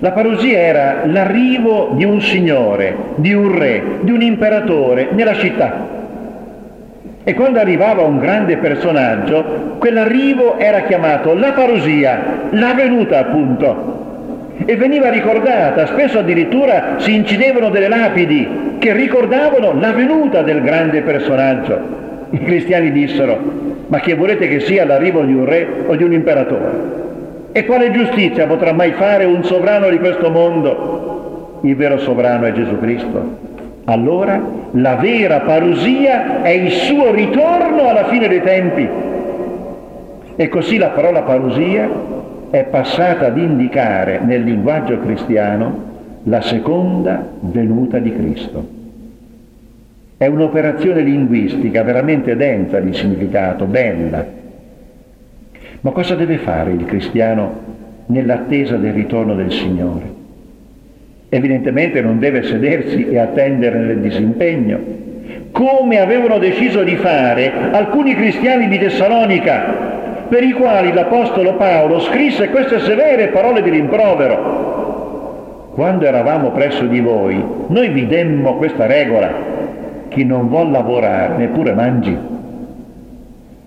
La 0.00 0.10
parusia 0.10 0.58
era 0.58 1.02
l'arrivo 1.04 1.90
di 1.92 2.02
un 2.02 2.20
signore, 2.20 2.96
di 3.14 3.32
un 3.32 3.56
re, 3.56 3.82
di 4.00 4.10
un 4.10 4.20
imperatore 4.20 5.10
nella 5.12 5.34
città. 5.34 5.86
E 7.22 7.32
quando 7.34 7.60
arrivava 7.60 8.02
un 8.02 8.18
grande 8.18 8.56
personaggio, 8.56 9.76
quell'arrivo 9.78 10.58
era 10.58 10.80
chiamato 10.80 11.34
la 11.34 11.52
parusia, 11.52 12.48
la 12.50 12.74
venuta 12.74 13.20
appunto. 13.20 14.56
E 14.64 14.74
veniva 14.74 15.08
ricordata, 15.08 15.86
spesso 15.86 16.18
addirittura 16.18 16.96
si 16.96 17.14
incidevano 17.14 17.70
delle 17.70 17.88
lapidi 17.88 18.69
che 18.80 18.92
ricordavano 18.92 19.78
la 19.78 19.92
venuta 19.92 20.42
del 20.42 20.60
grande 20.62 21.02
personaggio. 21.02 21.78
I 22.30 22.38
cristiani 22.40 22.90
dissero, 22.90 23.38
ma 23.86 24.00
che 24.00 24.14
volete 24.14 24.48
che 24.48 24.58
sia 24.58 24.84
l'arrivo 24.84 25.22
di 25.22 25.34
un 25.34 25.44
re 25.44 25.68
o 25.86 25.94
di 25.94 26.02
un 26.02 26.12
imperatore? 26.12 26.98
E 27.52 27.64
quale 27.64 27.92
giustizia 27.92 28.48
potrà 28.48 28.72
mai 28.72 28.90
fare 28.92 29.24
un 29.24 29.44
sovrano 29.44 29.88
di 29.88 29.98
questo 29.98 30.30
mondo? 30.30 31.60
Il 31.62 31.76
vero 31.76 31.98
sovrano 31.98 32.46
è 32.46 32.52
Gesù 32.52 32.80
Cristo 32.80 33.50
allora 33.90 34.40
la 34.72 34.94
vera 34.96 35.40
parusia 35.40 36.42
è 36.42 36.50
il 36.50 36.70
suo 36.70 37.12
ritorno 37.12 37.88
alla 37.88 38.06
fine 38.06 38.28
dei 38.28 38.42
tempi. 38.42 38.88
E 40.36 40.48
così 40.48 40.78
la 40.78 40.90
parola 40.90 41.22
parusia 41.22 41.88
è 42.50 42.64
passata 42.64 43.26
ad 43.26 43.36
indicare 43.36 44.20
nel 44.22 44.42
linguaggio 44.42 44.98
cristiano 45.00 45.88
la 46.24 46.40
seconda 46.42 47.26
venuta 47.40 47.98
di 47.98 48.12
Cristo. 48.12 48.78
È 50.16 50.26
un'operazione 50.26 51.00
linguistica 51.00 51.82
veramente 51.82 52.36
densa 52.36 52.78
di 52.78 52.92
significato, 52.92 53.64
bella. 53.64 54.26
Ma 55.80 55.90
cosa 55.92 56.14
deve 56.14 56.38
fare 56.38 56.72
il 56.72 56.84
cristiano 56.84 57.68
nell'attesa 58.06 58.76
del 58.76 58.92
ritorno 58.92 59.34
del 59.34 59.50
Signore? 59.50 60.18
Evidentemente 61.30 62.02
non 62.02 62.18
deve 62.18 62.42
sedersi 62.42 63.06
e 63.08 63.18
attendere 63.18 63.78
nel 63.78 64.00
disimpegno, 64.00 64.78
come 65.52 66.00
avevano 66.00 66.38
deciso 66.38 66.82
di 66.82 66.96
fare 66.96 67.50
alcuni 67.70 68.14
cristiani 68.14 68.68
di 68.68 68.78
Tessalonica, 68.78 69.88
per 70.28 70.44
i 70.44 70.52
quali 70.52 70.92
l'Apostolo 70.92 71.54
Paolo 71.54 71.98
scrisse 72.00 72.50
queste 72.50 72.80
severe 72.80 73.28
parole 73.28 73.62
di 73.62 73.70
rimprovero. 73.70 74.69
Quando 75.80 76.04
eravamo 76.04 76.50
presso 76.50 76.84
di 76.84 77.00
voi, 77.00 77.42
noi 77.68 77.88
vi 77.88 78.06
demmo 78.06 78.56
questa 78.56 78.84
regola, 78.84 79.32
chi 80.08 80.26
non 80.26 80.48
vuol 80.48 80.70
lavorare 80.70 81.38
neppure 81.38 81.72
mangi. 81.72 82.14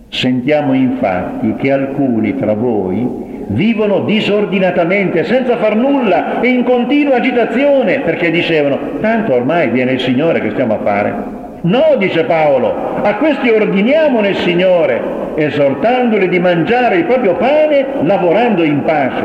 Sentiamo 0.10 0.74
infatti 0.74 1.56
che 1.56 1.72
alcuni 1.72 2.36
tra 2.36 2.54
voi 2.54 3.46
vivono 3.48 4.02
disordinatamente, 4.02 5.24
senza 5.24 5.58
far 5.58 5.76
nulla 5.76 6.40
e 6.40 6.50
in 6.50 6.64
continua 6.64 7.16
agitazione, 7.16 8.02
perché 8.02 8.30
dicevano, 8.30 8.78
tanto 9.02 9.34
ormai 9.34 9.70
viene 9.70 9.94
il 9.94 10.00
Signore 10.00 10.40
che 10.40 10.52
stiamo 10.52 10.76
a 10.76 10.84
fare. 10.84 11.14
No, 11.62 11.96
dice 11.98 12.26
Paolo, 12.26 13.02
a 13.02 13.16
questi 13.16 13.50
ordiniamo 13.50 14.20
nel 14.20 14.36
Signore, 14.36 15.02
esortandoli 15.34 16.30
di 16.30 16.38
mangiare 16.38 16.98
il 16.98 17.06
proprio 17.06 17.34
pane 17.38 17.86
lavorando 18.04 18.62
in 18.62 18.84
pace. 18.84 19.24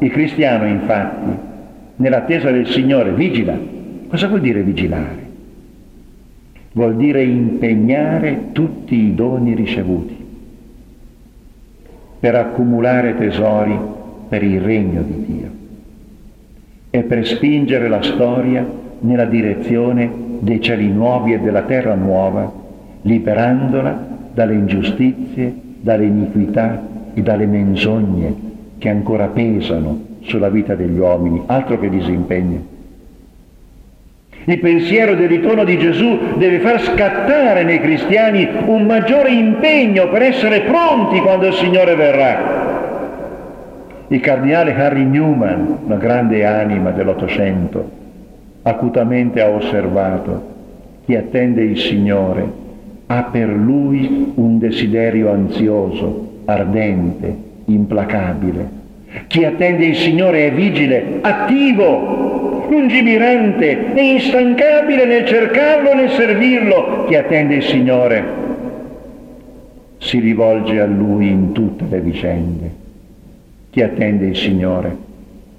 Il 0.00 0.10
cristiano, 0.10 0.66
infatti, 0.66 1.52
nell'attesa 1.96 2.50
del 2.50 2.66
Signore, 2.66 3.12
vigila. 3.12 3.58
Cosa 4.08 4.28
vuol 4.28 4.40
dire 4.40 4.62
vigilare? 4.62 5.22
Vuol 6.72 6.96
dire 6.96 7.22
impegnare 7.22 8.48
tutti 8.52 8.94
i 8.94 9.14
doni 9.14 9.54
ricevuti 9.54 10.22
per 12.18 12.34
accumulare 12.34 13.16
tesori 13.16 13.78
per 14.28 14.42
il 14.42 14.60
regno 14.60 15.02
di 15.02 15.24
Dio 15.26 15.50
e 16.90 17.02
per 17.02 17.26
spingere 17.26 17.88
la 17.88 18.02
storia 18.02 18.66
nella 19.00 19.26
direzione 19.26 20.10
dei 20.40 20.60
cieli 20.60 20.88
nuovi 20.88 21.34
e 21.34 21.40
della 21.40 21.62
terra 21.62 21.94
nuova, 21.94 22.50
liberandola 23.02 24.06
dalle 24.32 24.54
ingiustizie, 24.54 25.54
dalle 25.80 26.06
iniquità 26.06 26.82
e 27.12 27.20
dalle 27.22 27.46
menzogne 27.46 28.34
che 28.78 28.88
ancora 28.88 29.26
pesano 29.26 30.12
sulla 30.24 30.48
vita 30.48 30.74
degli 30.74 30.98
uomini, 30.98 31.42
altro 31.46 31.78
che 31.78 31.88
disimpegno. 31.88 32.72
Il 34.46 34.58
pensiero 34.58 35.14
del 35.14 35.28
ritorno 35.28 35.64
di 35.64 35.78
Gesù 35.78 36.18
deve 36.36 36.58
far 36.58 36.80
scattare 36.82 37.64
nei 37.64 37.80
cristiani 37.80 38.46
un 38.66 38.84
maggiore 38.84 39.30
impegno 39.30 40.08
per 40.08 40.20
essere 40.22 40.60
pronti 40.62 41.20
quando 41.20 41.46
il 41.46 41.54
Signore 41.54 41.94
verrà. 41.94 42.62
Il 44.08 44.20
cardinale 44.20 44.74
Harry 44.74 45.04
Newman, 45.04 45.78
una 45.86 45.96
grande 45.96 46.44
anima 46.44 46.90
dell'Ottocento, 46.90 47.90
acutamente 48.62 49.40
ha 49.40 49.48
osservato 49.48 50.52
chi 51.06 51.16
attende 51.16 51.62
il 51.62 51.78
Signore 51.78 52.62
ha 53.06 53.22
per 53.24 53.48
lui 53.48 54.32
un 54.34 54.58
desiderio 54.58 55.30
ansioso, 55.30 56.42
ardente, 56.44 57.34
implacabile. 57.66 58.82
Chi 59.26 59.44
attende 59.44 59.86
il 59.86 59.96
Signore 59.96 60.46
è 60.46 60.52
vigile, 60.52 61.18
attivo, 61.20 62.66
lungimirante 62.68 63.94
e 63.94 64.02
instancabile 64.14 65.04
nel 65.04 65.26
cercarlo 65.26 65.90
e 65.90 65.94
nel 65.94 66.10
servirlo. 66.10 67.04
Chi 67.06 67.14
attende 67.14 67.56
il 67.56 67.62
Signore 67.62 68.24
si 69.98 70.18
rivolge 70.18 70.80
a 70.80 70.86
Lui 70.86 71.28
in 71.28 71.52
tutte 71.52 71.84
le 71.88 72.00
vicende. 72.00 72.70
Chi 73.70 73.82
attende 73.82 74.26
il 74.26 74.36
Signore 74.36 75.03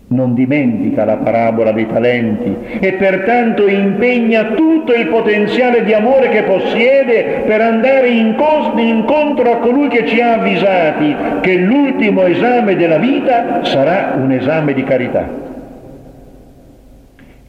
non 0.07 0.35
dimentica 0.35 1.03
la 1.03 1.17
parabola 1.17 1.71
dei 1.71 1.87
talenti 1.87 2.55
e 2.79 2.93
pertanto 2.93 3.67
impegna 3.67 4.51
tutto 4.53 4.93
il 4.93 5.07
potenziale 5.07 5.83
di 5.83 5.93
amore 5.93 6.29
che 6.29 6.43
possiede 6.43 7.43
per 7.45 7.59
andare 7.61 8.09
incontro 8.09 9.51
a 9.51 9.57
colui 9.57 9.87
che 9.87 10.05
ci 10.05 10.21
ha 10.21 10.33
avvisati 10.33 11.15
che 11.41 11.55
l'ultimo 11.55 12.23
esame 12.25 12.75
della 12.75 12.99
vita 12.99 13.63
sarà 13.63 14.13
un 14.15 14.31
esame 14.31 14.73
di 14.73 14.83
carità. 14.83 15.27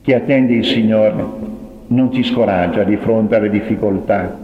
Chi 0.00 0.14
attende 0.14 0.54
il 0.54 0.64
Signore 0.64 1.14
non 1.88 2.12
si 2.12 2.22
scoraggia 2.22 2.84
di 2.84 2.96
fronte 2.96 3.36
alle 3.36 3.50
difficoltà, 3.50 4.34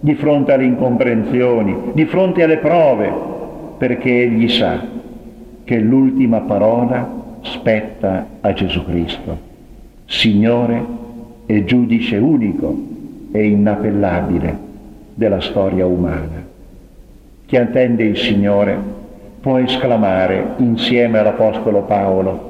di 0.00 0.14
fronte 0.14 0.52
alle 0.52 0.64
incomprensioni, 0.64 1.92
di 1.92 2.04
fronte 2.06 2.42
alle 2.42 2.56
prove, 2.56 3.12
perché 3.78 4.22
egli 4.22 4.48
sa 4.48 4.82
che 5.62 5.78
l'ultima 5.78 6.40
parola 6.40 7.18
spetta 7.42 8.26
a 8.40 8.52
Gesù 8.52 8.84
Cristo, 8.84 9.38
Signore 10.06 10.84
e 11.46 11.64
giudice 11.64 12.16
unico 12.16 12.76
e 13.32 13.46
inappellabile 13.46 14.58
della 15.14 15.40
storia 15.40 15.86
umana. 15.86 16.44
Chi 17.46 17.56
attende 17.56 18.04
il 18.04 18.16
Signore 18.16 18.78
può 19.40 19.58
esclamare 19.58 20.54
insieme 20.58 21.18
all'Apostolo 21.18 21.82
Paolo, 21.82 22.49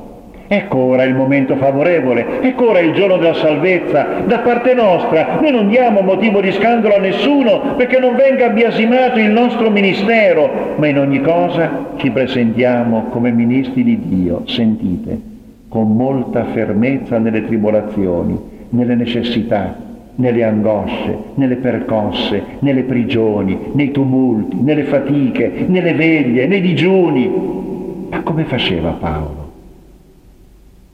Ecco 0.52 0.78
ora 0.78 1.04
il 1.04 1.14
momento 1.14 1.54
favorevole, 1.54 2.40
ecco 2.40 2.70
ora 2.70 2.80
il 2.80 2.92
giorno 2.92 3.18
della 3.18 3.34
salvezza. 3.34 4.22
Da 4.26 4.40
parte 4.40 4.74
nostra 4.74 5.38
noi 5.40 5.52
non 5.52 5.68
diamo 5.68 6.00
motivo 6.00 6.40
di 6.40 6.50
scandalo 6.50 6.96
a 6.96 6.98
nessuno 6.98 7.76
perché 7.76 8.00
non 8.00 8.16
venga 8.16 8.48
biasimato 8.48 9.20
il 9.20 9.30
nostro 9.30 9.70
ministero, 9.70 10.74
ma 10.74 10.88
in 10.88 10.98
ogni 10.98 11.20
cosa 11.20 11.90
ci 11.98 12.10
presentiamo 12.10 13.04
come 13.10 13.30
ministri 13.30 13.84
di 13.84 14.00
Dio, 14.08 14.42
sentite, 14.46 15.20
con 15.68 15.94
molta 15.94 16.46
fermezza 16.46 17.18
nelle 17.18 17.46
tribolazioni, 17.46 18.36
nelle 18.70 18.96
necessità, 18.96 19.76
nelle 20.16 20.42
angosce, 20.42 21.16
nelle 21.34 21.58
percosse, 21.58 22.42
nelle 22.58 22.82
prigioni, 22.82 23.56
nei 23.74 23.92
tumulti, 23.92 24.56
nelle 24.60 24.82
fatiche, 24.82 25.66
nelle 25.68 25.94
veglie, 25.94 26.48
nei 26.48 26.60
digiuni. 26.60 28.08
Ma 28.10 28.20
come 28.22 28.42
faceva 28.42 28.96
Paolo? 28.98 29.39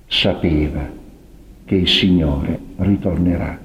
Sapeva 0.07 0.88
che 1.64 1.75
il 1.75 1.88
Signore 1.88 2.59
ritornerà. 2.77 3.59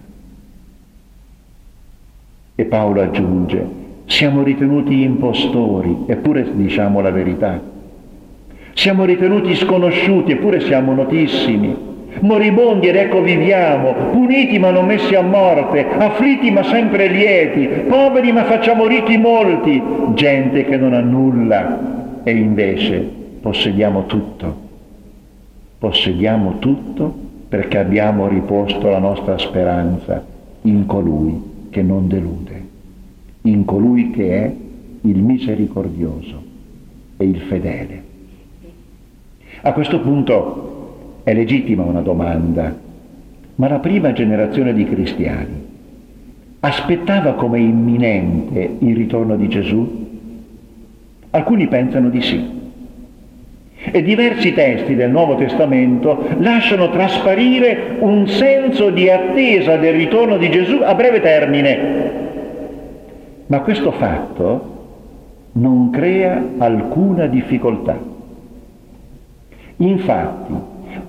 E 2.55 2.65
Paolo 2.65 3.01
aggiunge, 3.01 3.65
siamo 4.05 4.43
ritenuti 4.43 5.03
impostori, 5.03 6.05
eppure 6.07 6.55
diciamo 6.55 6.99
la 7.01 7.11
verità. 7.11 7.61
Siamo 8.73 9.05
ritenuti 9.05 9.55
sconosciuti, 9.55 10.31
eppure 10.31 10.61
siamo 10.61 10.93
notissimi. 10.93 11.89
Moribondi 12.19 12.87
ed 12.87 12.97
ecco 12.97 13.21
viviamo, 13.21 13.93
puniti 14.11 14.59
ma 14.59 14.69
non 14.69 14.85
messi 14.85 15.15
a 15.15 15.21
morte, 15.21 15.87
afflitti 15.87 16.51
ma 16.51 16.61
sempre 16.63 17.07
lieti, 17.07 17.67
poveri 17.87 18.33
ma 18.33 18.43
facciamo 18.43 18.85
ricchi 18.85 19.17
molti, 19.17 19.81
gente 20.13 20.65
che 20.65 20.75
non 20.75 20.93
ha 20.93 20.99
nulla 20.99 22.21
e 22.23 22.31
invece 22.31 22.99
possediamo 23.41 24.05
tutto 24.07 24.69
possediamo 25.81 26.59
tutto 26.59 27.11
perché 27.49 27.79
abbiamo 27.79 28.27
riposto 28.27 28.87
la 28.87 28.99
nostra 28.99 29.39
speranza 29.39 30.23
in 30.61 30.85
colui 30.85 31.41
che 31.71 31.81
non 31.81 32.07
delude, 32.07 32.67
in 33.41 33.65
colui 33.65 34.11
che 34.11 34.43
è 34.43 34.55
il 35.01 35.17
misericordioso 35.23 36.39
e 37.17 37.25
il 37.25 37.39
fedele. 37.39 38.03
A 39.63 39.73
questo 39.73 39.99
punto 40.01 41.21
è 41.23 41.33
legittima 41.33 41.81
una 41.81 42.01
domanda, 42.01 42.77
ma 43.55 43.67
la 43.67 43.79
prima 43.79 44.13
generazione 44.13 44.73
di 44.73 44.85
cristiani 44.85 45.65
aspettava 46.59 47.33
come 47.33 47.59
imminente 47.59 48.77
il 48.77 48.95
ritorno 48.95 49.35
di 49.35 49.49
Gesù? 49.49 50.09
Alcuni 51.31 51.67
pensano 51.67 52.09
di 52.11 52.21
sì. 52.21 52.60
E 53.83 54.03
diversi 54.03 54.53
testi 54.53 54.95
del 54.95 55.09
Nuovo 55.09 55.35
Testamento 55.35 56.23
lasciano 56.37 56.91
trasparire 56.91 57.95
un 57.99 58.27
senso 58.27 58.91
di 58.91 59.09
attesa 59.09 59.77
del 59.77 59.93
ritorno 59.93 60.37
di 60.37 60.51
Gesù 60.51 60.81
a 60.83 60.93
breve 60.93 61.19
termine. 61.19 62.11
Ma 63.47 63.59
questo 63.61 63.91
fatto 63.91 64.69
non 65.53 65.89
crea 65.89 66.41
alcuna 66.59 67.25
difficoltà. 67.25 67.97
Infatti, 69.77 70.53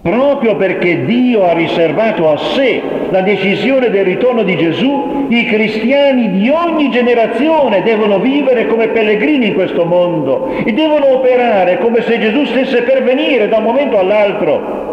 proprio 0.03 0.57
perché 0.57 1.05
Dio 1.05 1.45
ha 1.45 1.53
riservato 1.53 2.31
a 2.31 2.37
sé 2.37 2.83
la 3.11 3.21
decisione 3.23 3.91
del 3.91 4.05
ritorno 4.05 4.43
di 4.43 4.57
Gesù, 4.57 5.27
i 5.29 5.45
cristiani 5.45 6.31
di 6.33 6.49
ogni 6.49 6.91
generazione 6.91 7.83
devono 7.83 8.19
vivere 8.19 8.67
come 8.67 8.89
pellegrini 8.89 9.49
in 9.49 9.55
questo 9.55 9.85
mondo 9.85 10.49
e 10.65 10.73
devono 10.73 11.15
operare 11.15 11.79
come 11.79 12.03
se 12.03 12.19
Gesù 12.19 12.45
stesse 12.47 12.83
per 12.83 13.03
venire 13.05 13.49
da 13.49 13.59
un 13.59 13.65
momento 13.65 13.99
all'altro. 13.99 14.91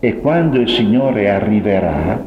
E 0.00 0.16
quando 0.18 0.60
il 0.60 0.68
Signore 0.68 1.28
arriverà, 1.28 2.18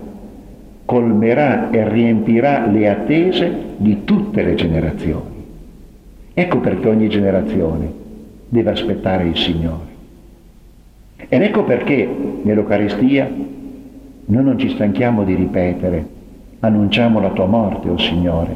colmerà 0.85 1.69
e 1.71 1.87
riempirà 1.87 2.67
le 2.67 2.89
attese 2.89 3.53
di 3.77 4.03
tutte 4.03 4.43
le 4.43 4.55
generazioni. 4.55 5.45
Ecco 6.33 6.57
perché 6.59 6.89
ogni 6.89 7.07
generazione 7.07 7.91
deve 8.49 8.71
aspettare 8.71 9.23
il 9.23 9.37
Signore. 9.37 9.90
Ed 11.27 11.41
ecco 11.41 11.63
perché 11.63 12.07
nell'Eucaristia 12.43 13.29
noi 14.25 14.43
non 14.43 14.57
ci 14.57 14.69
stanchiamo 14.69 15.23
di 15.23 15.35
ripetere, 15.35 16.05
annunciamo 16.59 17.19
la 17.19 17.31
tua 17.31 17.45
morte, 17.45 17.89
o 17.89 17.93
oh 17.93 17.97
Signore, 17.97 18.55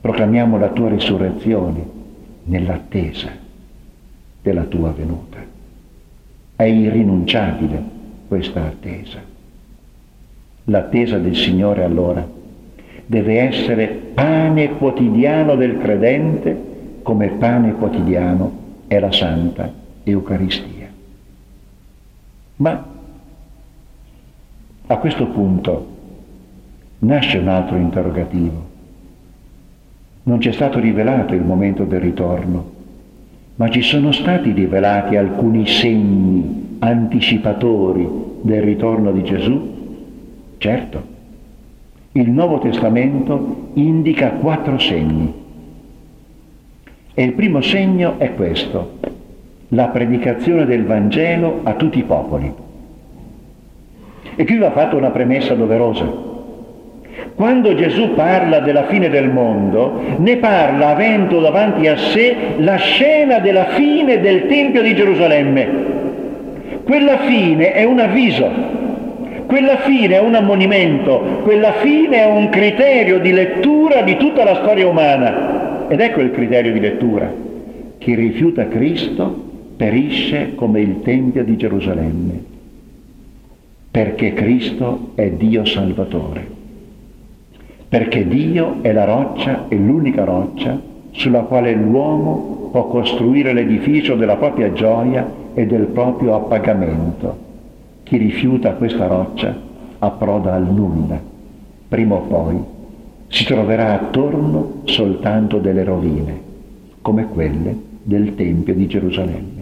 proclamiamo 0.00 0.58
la 0.58 0.68
tua 0.68 0.88
risurrezione 0.88 1.82
nell'attesa 2.44 3.30
della 4.42 4.64
tua 4.64 4.92
venuta. 4.92 5.38
È 6.56 6.62
irrinunciabile 6.62 7.82
questa 8.28 8.64
attesa. 8.64 9.18
L'attesa 10.64 11.18
del 11.18 11.34
Signore 11.34 11.84
allora 11.84 12.26
deve 13.06 13.40
essere 13.40 13.86
pane 14.14 14.76
quotidiano 14.76 15.56
del 15.56 15.78
credente 15.78 16.72
come 17.02 17.28
pane 17.28 17.72
quotidiano 17.74 18.52
è 18.86 18.98
la 18.98 19.12
Santa 19.12 19.70
Eucaristia. 20.04 20.83
Ma 22.64 22.82
a 24.86 24.96
questo 24.96 25.26
punto 25.26 25.86
nasce 27.00 27.36
un 27.36 27.48
altro 27.48 27.76
interrogativo. 27.76 28.72
Non 30.22 30.40
ci 30.40 30.48
è 30.48 30.52
stato 30.52 30.78
rivelato 30.78 31.34
il 31.34 31.42
momento 31.42 31.84
del 31.84 32.00
ritorno, 32.00 32.70
ma 33.56 33.68
ci 33.68 33.82
sono 33.82 34.12
stati 34.12 34.52
rivelati 34.52 35.16
alcuni 35.16 35.66
segni 35.66 36.76
anticipatori 36.78 38.08
del 38.40 38.62
ritorno 38.62 39.12
di 39.12 39.22
Gesù? 39.24 40.56
Certo. 40.56 41.02
Il 42.12 42.30
Nuovo 42.30 42.60
Testamento 42.60 43.72
indica 43.74 44.30
quattro 44.30 44.78
segni. 44.78 45.30
E 47.12 47.22
il 47.22 47.32
primo 47.34 47.60
segno 47.60 48.18
è 48.18 48.32
questo, 48.32 49.13
la 49.74 49.88
predicazione 49.88 50.66
del 50.66 50.84
Vangelo 50.84 51.60
a 51.64 51.74
tutti 51.74 51.98
i 51.98 52.04
popoli. 52.04 52.52
E 54.36 54.44
qui 54.44 54.56
va 54.56 54.70
fatta 54.70 54.96
una 54.96 55.10
premessa 55.10 55.54
doverosa. 55.54 56.32
Quando 57.34 57.74
Gesù 57.74 58.14
parla 58.14 58.60
della 58.60 58.84
fine 58.84 59.08
del 59.08 59.28
mondo, 59.28 60.00
ne 60.18 60.36
parla 60.36 60.90
avendo 60.90 61.40
davanti 61.40 61.88
a 61.88 61.96
sé 61.96 62.36
la 62.58 62.76
scena 62.76 63.40
della 63.40 63.66
fine 63.66 64.20
del 64.20 64.46
Tempio 64.46 64.82
di 64.82 64.94
Gerusalemme. 64.94 65.68
Quella 66.84 67.18
fine 67.18 67.72
è 67.72 67.82
un 67.84 67.98
avviso, 67.98 68.48
quella 69.46 69.78
fine 69.78 70.16
è 70.16 70.20
un 70.20 70.34
ammonimento, 70.34 71.40
quella 71.42 71.72
fine 71.72 72.22
è 72.22 72.26
un 72.26 72.48
criterio 72.50 73.18
di 73.18 73.32
lettura 73.32 74.02
di 74.02 74.16
tutta 74.16 74.44
la 74.44 74.56
storia 74.56 74.86
umana. 74.86 75.86
Ed 75.88 76.00
ecco 76.00 76.20
il 76.20 76.30
criterio 76.30 76.72
di 76.72 76.80
lettura. 76.80 77.30
Chi 77.98 78.14
rifiuta 78.14 78.68
Cristo 78.68 79.43
perisce 79.76 80.54
come 80.54 80.80
il 80.80 81.02
Tempio 81.02 81.44
di 81.44 81.56
Gerusalemme 81.56 82.52
perché 83.94 84.32
Cristo 84.32 85.10
è 85.14 85.30
Dio 85.30 85.64
Salvatore, 85.64 86.44
perché 87.88 88.26
Dio 88.26 88.78
è 88.80 88.90
la 88.90 89.04
roccia, 89.04 89.68
è 89.68 89.76
l'unica 89.76 90.24
roccia 90.24 90.76
sulla 91.12 91.42
quale 91.42 91.72
l'uomo 91.74 92.70
può 92.72 92.88
costruire 92.88 93.52
l'edificio 93.52 94.16
della 94.16 94.34
propria 94.34 94.72
gioia 94.72 95.24
e 95.54 95.64
del 95.66 95.86
proprio 95.86 96.34
appagamento. 96.34 97.38
Chi 98.02 98.16
rifiuta 98.16 98.72
questa 98.72 99.06
roccia 99.06 99.56
approda 100.00 100.54
al 100.54 100.66
nulla. 100.66 101.20
Prima 101.86 102.16
o 102.16 102.22
poi 102.22 102.60
si 103.28 103.44
troverà 103.44 103.92
attorno 103.92 104.80
soltanto 104.86 105.58
delle 105.58 105.84
rovine, 105.84 106.40
come 107.00 107.28
quelle 107.28 107.76
del 108.02 108.34
Tempio 108.34 108.74
di 108.74 108.88
Gerusalemme. 108.88 109.53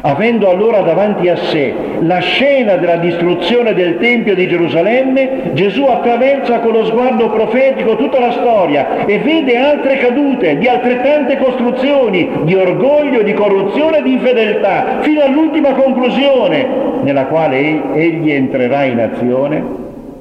Avendo 0.00 0.48
allora 0.48 0.80
davanti 0.80 1.28
a 1.28 1.36
sé 1.36 1.74
la 2.00 2.18
scena 2.20 2.76
della 2.76 2.96
distruzione 2.96 3.74
del 3.74 3.98
Tempio 3.98 4.34
di 4.34 4.48
Gerusalemme, 4.48 5.50
Gesù 5.52 5.84
attraversa 5.84 6.60
con 6.60 6.72
lo 6.72 6.86
sguardo 6.86 7.28
profetico 7.28 7.96
tutta 7.96 8.18
la 8.18 8.32
storia 8.32 9.04
e 9.04 9.18
vede 9.18 9.58
altre 9.58 9.98
cadute 9.98 10.56
di 10.56 10.66
altrettante 10.66 11.36
costruzioni 11.36 12.26
di 12.44 12.54
orgoglio, 12.54 13.22
di 13.22 13.34
corruzione 13.34 13.98
e 13.98 14.02
di 14.02 14.12
infedeltà, 14.14 15.00
fino 15.02 15.20
all'ultima 15.20 15.72
conclusione, 15.72 16.66
nella 17.02 17.26
quale 17.26 17.92
egli 17.94 18.30
entrerà 18.30 18.84
in 18.84 18.98
azione 18.98 19.62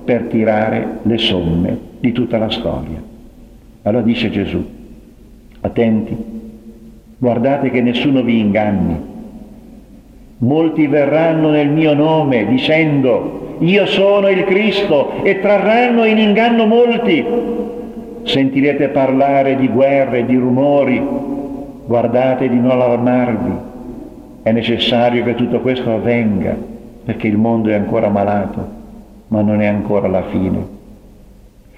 per 0.04 0.24
tirare 0.24 0.98
le 1.04 1.18
somme 1.18 1.78
di 1.98 2.12
tutta 2.12 2.38
la 2.38 2.50
storia. 2.50 3.02
Allora 3.84 4.04
dice 4.04 4.30
Gesù, 4.30 4.64
attenti, 5.62 6.16
guardate 7.18 7.70
che 7.70 7.82
nessuno 7.82 8.22
vi 8.22 8.38
inganni 8.38 9.10
Molti 10.44 10.88
verranno 10.88 11.50
nel 11.52 11.70
mio 11.70 11.94
nome 11.94 12.48
dicendo 12.48 13.58
io 13.60 13.86
sono 13.86 14.28
il 14.28 14.44
Cristo 14.46 15.22
e 15.22 15.40
trarranno 15.40 16.04
in 16.04 16.18
inganno 16.18 16.66
molti. 16.66 17.24
Sentirete 18.24 18.88
parlare 18.90 19.56
di 19.56 19.68
guerre, 19.68 20.26
di 20.26 20.36
rumori, 20.36 21.00
guardate 21.86 22.50
di 22.50 22.60
non 22.60 22.72
allarmarvi. 22.72 23.52
È 24.42 24.52
necessario 24.52 25.24
che 25.24 25.36
tutto 25.36 25.60
questo 25.60 25.92
avvenga 25.92 26.58
perché 27.06 27.28
il 27.28 27.38
mondo 27.38 27.70
è 27.70 27.76
ancora 27.76 28.10
malato, 28.10 28.68
ma 29.28 29.42
non 29.42 29.62
è 29.62 29.68
ancora 29.68 30.08
la 30.08 30.24
fine. 30.24 30.80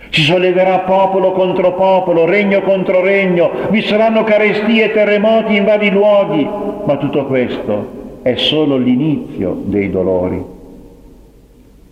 Si 0.09 0.21
solleverà 0.21 0.79
popolo 0.79 1.33
contro 1.33 1.73
popolo, 1.73 2.23
regno 2.23 2.61
contro 2.61 3.01
regno, 3.01 3.51
vi 3.71 3.81
saranno 3.81 4.23
carestie 4.23 4.85
e 4.85 4.91
terremoti 4.93 5.53
in 5.53 5.65
vari 5.65 5.89
luoghi, 5.89 6.47
ma 6.85 6.95
tutto 6.95 7.25
questo 7.25 8.02
è 8.23 8.35
solo 8.35 8.77
l'inizio 8.77 9.63
dei 9.65 9.91
dolori. 9.91 10.41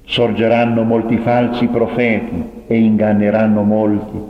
Sorgeranno 0.06 0.84
molti 0.84 1.18
falsi 1.18 1.68
profeti 1.68 2.44
e 2.68 2.78
inganneranno 2.78 3.62
molti. 3.64 4.30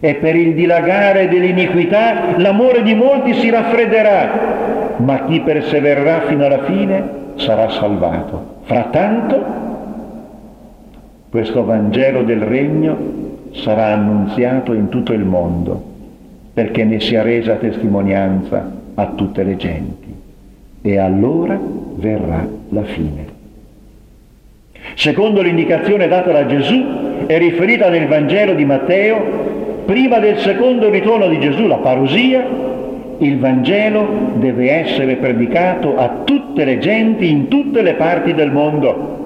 E 0.00 0.14
per 0.16 0.34
il 0.34 0.54
dilagare 0.54 1.28
dell'iniquità 1.28 2.36
l'amore 2.38 2.82
di 2.82 2.94
molti 2.94 3.34
si 3.34 3.50
raffredderà, 3.50 4.96
ma 4.96 5.24
chi 5.26 5.40
persevererà 5.40 6.22
fino 6.22 6.44
alla 6.44 6.64
fine 6.64 7.08
sarà 7.36 7.68
salvato. 7.70 8.58
Frattanto 8.62 9.58
questo 11.30 11.64
Vangelo 11.64 12.24
del 12.24 12.40
Regno 12.40 12.96
sarà 13.52 13.92
annunziato 13.92 14.72
in 14.72 14.88
tutto 14.88 15.12
il 15.12 15.24
mondo 15.24 15.88
perché 16.52 16.82
ne 16.82 16.98
sia 16.98 17.22
resa 17.22 17.54
testimonianza 17.54 18.70
a 18.94 19.06
tutte 19.14 19.44
le 19.44 19.56
genti 19.56 20.09
e 20.82 20.98
allora 20.98 21.58
verrà 21.96 22.46
la 22.70 22.82
fine. 22.84 23.38
Secondo 24.94 25.42
l'indicazione 25.42 26.08
data 26.08 26.32
da 26.32 26.46
Gesù 26.46 26.84
e 27.26 27.38
riferita 27.38 27.88
nel 27.88 28.06
Vangelo 28.06 28.54
di 28.54 28.64
Matteo, 28.64 29.82
prima 29.84 30.18
del 30.18 30.38
secondo 30.38 30.90
ritorno 30.90 31.28
di 31.28 31.38
Gesù, 31.38 31.66
la 31.66 31.78
parusia, 31.78 32.46
il 33.18 33.38
Vangelo 33.38 34.32
deve 34.36 34.70
essere 34.70 35.16
predicato 35.16 35.96
a 35.96 36.22
tutte 36.24 36.64
le 36.64 36.78
genti 36.78 37.30
in 37.30 37.48
tutte 37.48 37.82
le 37.82 37.94
parti 37.94 38.32
del 38.32 38.50
mondo 38.50 39.18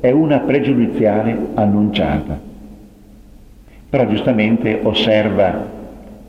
è 0.00 0.10
una 0.10 0.40
pregiudiziale 0.40 1.36
annunciata. 1.54 2.38
Però 3.88 4.06
giustamente 4.06 4.80
osserva 4.82 5.74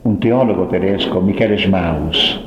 un 0.02 0.18
teologo 0.18 0.66
tedesco, 0.66 1.20
Michele 1.20 1.58
Schmaus, 1.58 2.40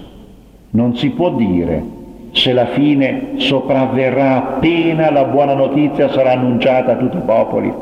non 0.71 0.95
si 0.95 1.09
può 1.09 1.31
dire 1.31 1.99
se 2.33 2.53
la 2.53 2.67
fine 2.67 3.33
sopravverrà 3.35 4.55
appena 4.55 5.11
la 5.11 5.25
buona 5.25 5.53
notizia 5.53 6.11
sarà 6.11 6.31
annunciata 6.31 6.93
a 6.93 6.95
tutti 6.95 7.17
i 7.17 7.21
popoli. 7.25 7.73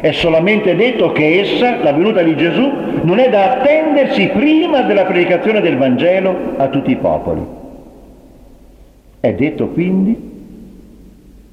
È 0.00 0.10
solamente 0.12 0.74
detto 0.74 1.12
che 1.12 1.40
essa, 1.40 1.82
la 1.82 1.92
venuta 1.92 2.22
di 2.22 2.36
Gesù, 2.36 2.68
non 3.02 3.18
è 3.18 3.30
da 3.30 3.52
attendersi 3.52 4.28
prima 4.28 4.82
della 4.82 5.04
predicazione 5.04 5.60
del 5.60 5.76
Vangelo 5.76 6.54
a 6.56 6.68
tutti 6.68 6.90
i 6.90 6.96
popoli. 6.96 7.42
È 9.20 9.32
detto 9.32 9.68
quindi 9.68 10.32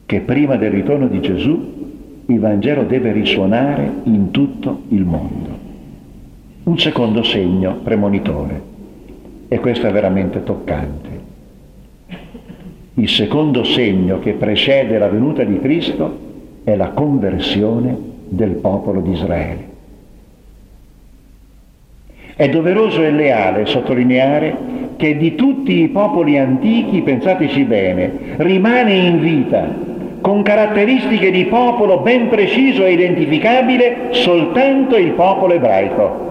che 0.06 0.20
prima 0.22 0.56
del 0.56 0.72
ritorno 0.72 1.08
di 1.08 1.22
Gesù 1.22 1.80
il 2.26 2.40
Vangelo 2.40 2.84
deve 2.84 3.12
risuonare 3.12 3.90
in 4.04 4.32
tutto 4.32 4.82
il 4.90 5.06
mondo. 5.06 5.50
Un 6.64 6.78
secondo 6.80 7.24
segno 7.24 7.80
premonitore, 7.84 8.62
e 9.54 9.60
questo 9.60 9.86
è 9.86 9.92
veramente 9.92 10.44
toccante. 10.44 11.10
Il 12.94 13.10
secondo 13.10 13.66
segno 13.66 14.20
che 14.20 14.32
precede 14.32 14.98
la 14.98 15.10
venuta 15.10 15.44
di 15.44 15.60
Cristo 15.60 16.20
è 16.64 16.74
la 16.78 16.92
conversione 16.92 17.94
del 18.30 18.52
popolo 18.52 19.02
di 19.02 19.12
Israele. 19.12 19.70
È 22.34 22.48
doveroso 22.48 23.04
e 23.04 23.12
leale 23.12 23.66
sottolineare 23.66 24.56
che 24.96 25.18
di 25.18 25.36
tutti 25.36 25.82
i 25.82 25.90
popoli 25.90 26.38
antichi, 26.38 27.02
pensateci 27.02 27.66
bene, 27.66 28.12
rimane 28.38 28.94
in 28.94 29.20
vita 29.20 29.68
con 30.22 30.44
caratteristiche 30.44 31.30
di 31.30 31.44
popolo 31.48 32.00
ben 32.00 32.30
preciso 32.30 32.86
e 32.86 32.94
identificabile 32.94 34.12
soltanto 34.12 34.96
il 34.96 35.12
popolo 35.12 35.56
ebraico. 35.56 36.31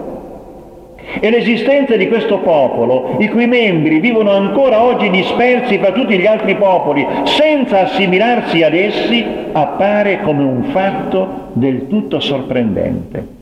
E 1.19 1.29
l'esistenza 1.29 1.95
di 1.95 2.07
questo 2.07 2.39
popolo, 2.39 3.17
i 3.19 3.27
cui 3.27 3.47
membri 3.47 3.99
vivono 3.99 4.31
ancora 4.31 4.83
oggi 4.83 5.09
dispersi 5.09 5.77
fra 5.77 5.91
tutti 5.91 6.17
gli 6.17 6.25
altri 6.25 6.55
popoli, 6.55 7.05
senza 7.25 7.81
assimilarsi 7.81 8.63
ad 8.63 8.73
essi, 8.73 9.25
appare 9.51 10.21
come 10.21 10.43
un 10.43 10.63
fatto 10.71 11.49
del 11.53 11.87
tutto 11.87 12.19
sorprendente. 12.19 13.39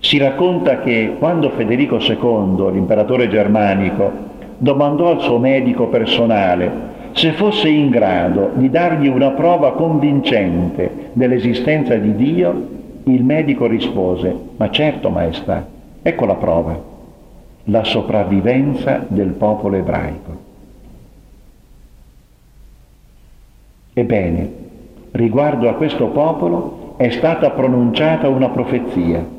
Si 0.00 0.18
racconta 0.18 0.80
che 0.80 1.14
quando 1.18 1.50
Federico 1.50 1.98
II, 1.98 2.72
l'imperatore 2.72 3.28
germanico, 3.28 4.10
domandò 4.58 5.10
al 5.10 5.20
suo 5.20 5.38
medico 5.38 5.86
personale 5.86 6.88
se 7.12 7.32
fosse 7.32 7.68
in 7.68 7.90
grado 7.90 8.50
di 8.54 8.70
dargli 8.70 9.08
una 9.08 9.30
prova 9.30 9.72
convincente 9.72 11.10
dell'esistenza 11.12 11.96
di 11.96 12.14
Dio, 12.14 12.68
il 13.04 13.24
medico 13.24 13.66
rispose, 13.66 14.34
ma 14.56 14.70
certo 14.70 15.10
maestà, 15.10 15.66
ecco 16.02 16.24
la 16.24 16.34
prova, 16.34 16.78
la 17.64 17.84
sopravvivenza 17.84 19.04
del 19.08 19.30
popolo 19.30 19.76
ebraico. 19.76 20.48
Ebbene, 23.92 24.52
riguardo 25.12 25.68
a 25.68 25.74
questo 25.74 26.06
popolo 26.08 26.94
è 26.96 27.10
stata 27.10 27.50
pronunciata 27.50 28.28
una 28.28 28.48
profezia 28.48 29.38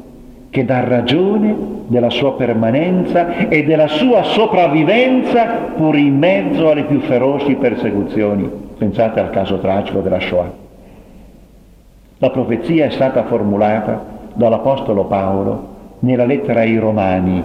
che 0.50 0.66
dà 0.66 0.84
ragione 0.84 1.56
della 1.88 2.10
sua 2.10 2.34
permanenza 2.34 3.48
e 3.48 3.64
della 3.64 3.88
sua 3.88 4.24
sopravvivenza 4.24 5.46
pur 5.76 5.96
in 5.96 6.18
mezzo 6.18 6.70
alle 6.70 6.84
più 6.84 7.00
feroci 7.00 7.56
persecuzioni. 7.56 8.50
Pensate 8.78 9.20
al 9.20 9.30
caso 9.30 9.60
tragico 9.60 10.02
della 10.02 10.20
Shoah. 10.20 10.52
La 12.18 12.30
profezia 12.30 12.86
è 12.86 12.90
stata 12.90 13.24
formulata 13.24 14.04
dall'Apostolo 14.34 15.06
Paolo 15.06 15.71
nella 16.02 16.26
lettera 16.26 16.62
ai 16.62 16.78
Romani, 16.78 17.44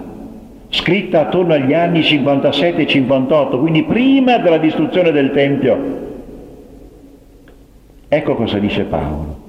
scritta 0.69 1.21
attorno 1.21 1.55
agli 1.55 1.73
anni 1.73 2.03
57 2.03 2.83
e 2.83 2.87
58, 2.87 3.59
quindi 3.59 3.85
prima 3.85 4.38
della 4.38 4.59
distruzione 4.59 5.11
del 5.12 5.31
Tempio. 5.31 6.05
Ecco 8.09 8.35
cosa 8.35 8.59
dice 8.59 8.85
Paolo. 8.85 9.45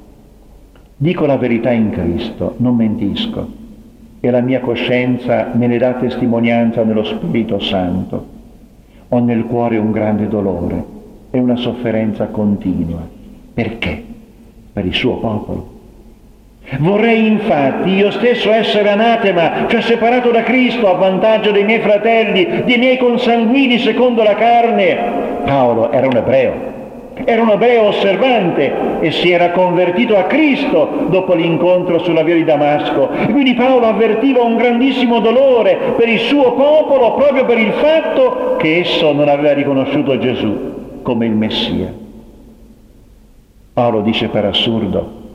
Dico 0.98 1.26
la 1.26 1.38
verità 1.38 1.72
in 1.72 1.92
Cristo, 1.92 2.56
non 2.58 2.76
mentisco, 2.76 3.48
e 4.20 4.32
la 4.32 4.42
mia 4.42 4.60
coscienza 4.60 5.52
me 5.54 5.68
ne 5.68 5.78
dà 5.78 5.94
testimonianza 5.94 6.84
nello 6.84 7.04
Spirito 7.04 7.60
Santo. 7.60 8.36
Ho 9.10 9.20
nel 9.20 9.46
cuore 9.46 9.78
un 9.78 9.92
grande 9.92 10.28
dolore 10.28 10.84
e 11.30 11.40
una 11.40 11.56
sofferenza 11.56 12.26
continua. 12.28 13.08
Perché? 13.54 14.04
Per 14.74 14.86
il 14.86 14.94
suo 14.94 15.18
popolo. 15.18 15.76
Vorrei 16.80 17.26
infatti 17.26 17.92
io 17.92 18.12
stesso 18.12 18.52
essere 18.52 18.90
anatema, 18.90 19.68
cioè 19.68 19.80
separato 19.82 20.32
da 20.32 20.44
Cristo 20.44 20.90
a 20.90 20.98
vantaggio 20.98 21.52
dei 21.52 21.64
miei 21.64 21.80
fratelli, 21.80 22.64
dei 22.66 22.78
miei 22.78 22.98
consanguini 22.98 23.80
secondo 23.80 24.22
la 24.22 24.36
carne. 24.36 24.98
Paolo 25.46 25.90
era 25.92 26.08
un 26.08 26.18
ebreo, 26.18 26.54
era 27.24 27.42
un 27.42 27.52
ebreo 27.52 27.84
osservante 27.84 29.00
e 29.00 29.12
si 29.12 29.32
era 29.32 29.52
convertito 29.52 30.18
a 30.18 30.24
Cristo 30.24 31.06
dopo 31.08 31.34
l'incontro 31.36 32.00
sulla 32.00 32.24
via 32.24 32.36
di 32.36 32.44
Damasco. 32.44 33.12
Quindi 33.32 33.54
Paolo 33.54 33.86
avvertiva 33.86 34.44
un 34.44 34.58
grandissimo 34.58 35.22
dolore 35.22 35.94
per 35.96 36.10
il 36.10 36.20
suo 36.20 36.52
popolo 36.52 37.14
proprio 37.14 37.46
per 37.46 37.60
il 37.60 37.72
fatto 37.72 38.58
che 38.58 38.80
esso 38.80 39.14
non 39.14 39.30
aveva 39.30 39.54
riconosciuto 39.54 40.18
Gesù 40.18 41.00
come 41.02 41.26
il 41.26 41.34
Messia. 41.34 41.94
Paolo 43.72 44.02
dice 44.02 44.28
per 44.28 44.44
assurdo 44.44 45.27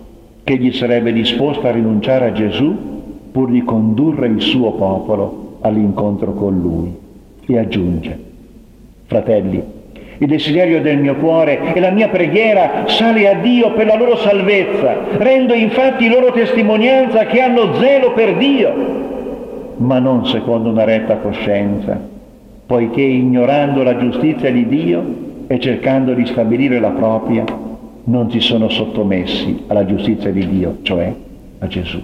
che 0.44 0.56
gli 0.56 0.72
sarebbe 0.72 1.12
disposto 1.12 1.66
a 1.66 1.70
rinunciare 1.70 2.26
a 2.26 2.32
Gesù 2.32 2.90
pur 3.30 3.50
di 3.50 3.62
condurre 3.62 4.26
il 4.26 4.40
suo 4.40 4.72
popolo 4.72 5.56
all'incontro 5.60 6.32
con 6.34 6.60
lui. 6.60 6.94
E 7.46 7.58
aggiunge, 7.58 8.18
fratelli, 9.06 9.62
il 10.18 10.28
desiderio 10.28 10.80
del 10.80 10.98
mio 10.98 11.16
cuore 11.16 11.74
e 11.74 11.80
la 11.80 11.90
mia 11.90 12.08
preghiera 12.08 12.84
sale 12.86 13.28
a 13.28 13.34
Dio 13.40 13.72
per 13.72 13.86
la 13.86 13.96
loro 13.96 14.16
salvezza. 14.16 15.16
Rendo 15.16 15.54
infatti 15.54 16.08
loro 16.08 16.30
testimonianza 16.30 17.26
che 17.26 17.40
hanno 17.40 17.74
zelo 17.80 18.12
per 18.12 18.36
Dio, 18.36 18.72
ma 19.78 19.98
non 19.98 20.26
secondo 20.26 20.70
una 20.70 20.84
retta 20.84 21.16
coscienza, 21.16 22.00
poiché 22.66 23.02
ignorando 23.02 23.82
la 23.82 23.96
giustizia 23.96 24.52
di 24.52 24.68
Dio 24.68 25.04
e 25.48 25.58
cercando 25.58 26.14
di 26.14 26.24
stabilire 26.26 26.78
la 26.78 26.90
propria, 26.90 27.44
non 28.04 28.30
si 28.30 28.40
sono 28.40 28.68
sottomessi 28.68 29.64
alla 29.66 29.84
giustizia 29.84 30.30
di 30.30 30.48
Dio, 30.48 30.78
cioè 30.82 31.14
a 31.58 31.66
Gesù. 31.66 32.02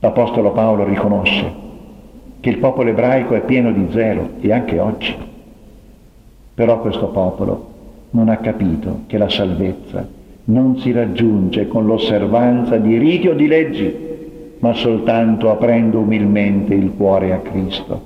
L'Apostolo 0.00 0.52
Paolo 0.52 0.84
riconosce 0.84 1.66
che 2.40 2.50
il 2.50 2.58
popolo 2.58 2.90
ebraico 2.90 3.34
è 3.34 3.40
pieno 3.40 3.72
di 3.72 3.86
zelo 3.90 4.30
e 4.40 4.52
anche 4.52 4.78
oggi 4.78 5.26
però 6.58 6.80
questo 6.80 7.06
popolo 7.10 7.66
non 8.10 8.28
ha 8.28 8.38
capito 8.38 9.02
che 9.06 9.16
la 9.16 9.28
salvezza 9.28 10.04
non 10.46 10.76
si 10.78 10.90
raggiunge 10.90 11.68
con 11.68 11.86
l'osservanza 11.86 12.78
di 12.78 12.98
riti 12.98 13.28
o 13.28 13.34
di 13.34 13.46
leggi, 13.46 13.94
ma 14.58 14.72
soltanto 14.72 15.52
aprendo 15.52 16.00
umilmente 16.00 16.74
il 16.74 16.94
cuore 16.96 17.32
a 17.32 17.38
Cristo. 17.38 18.02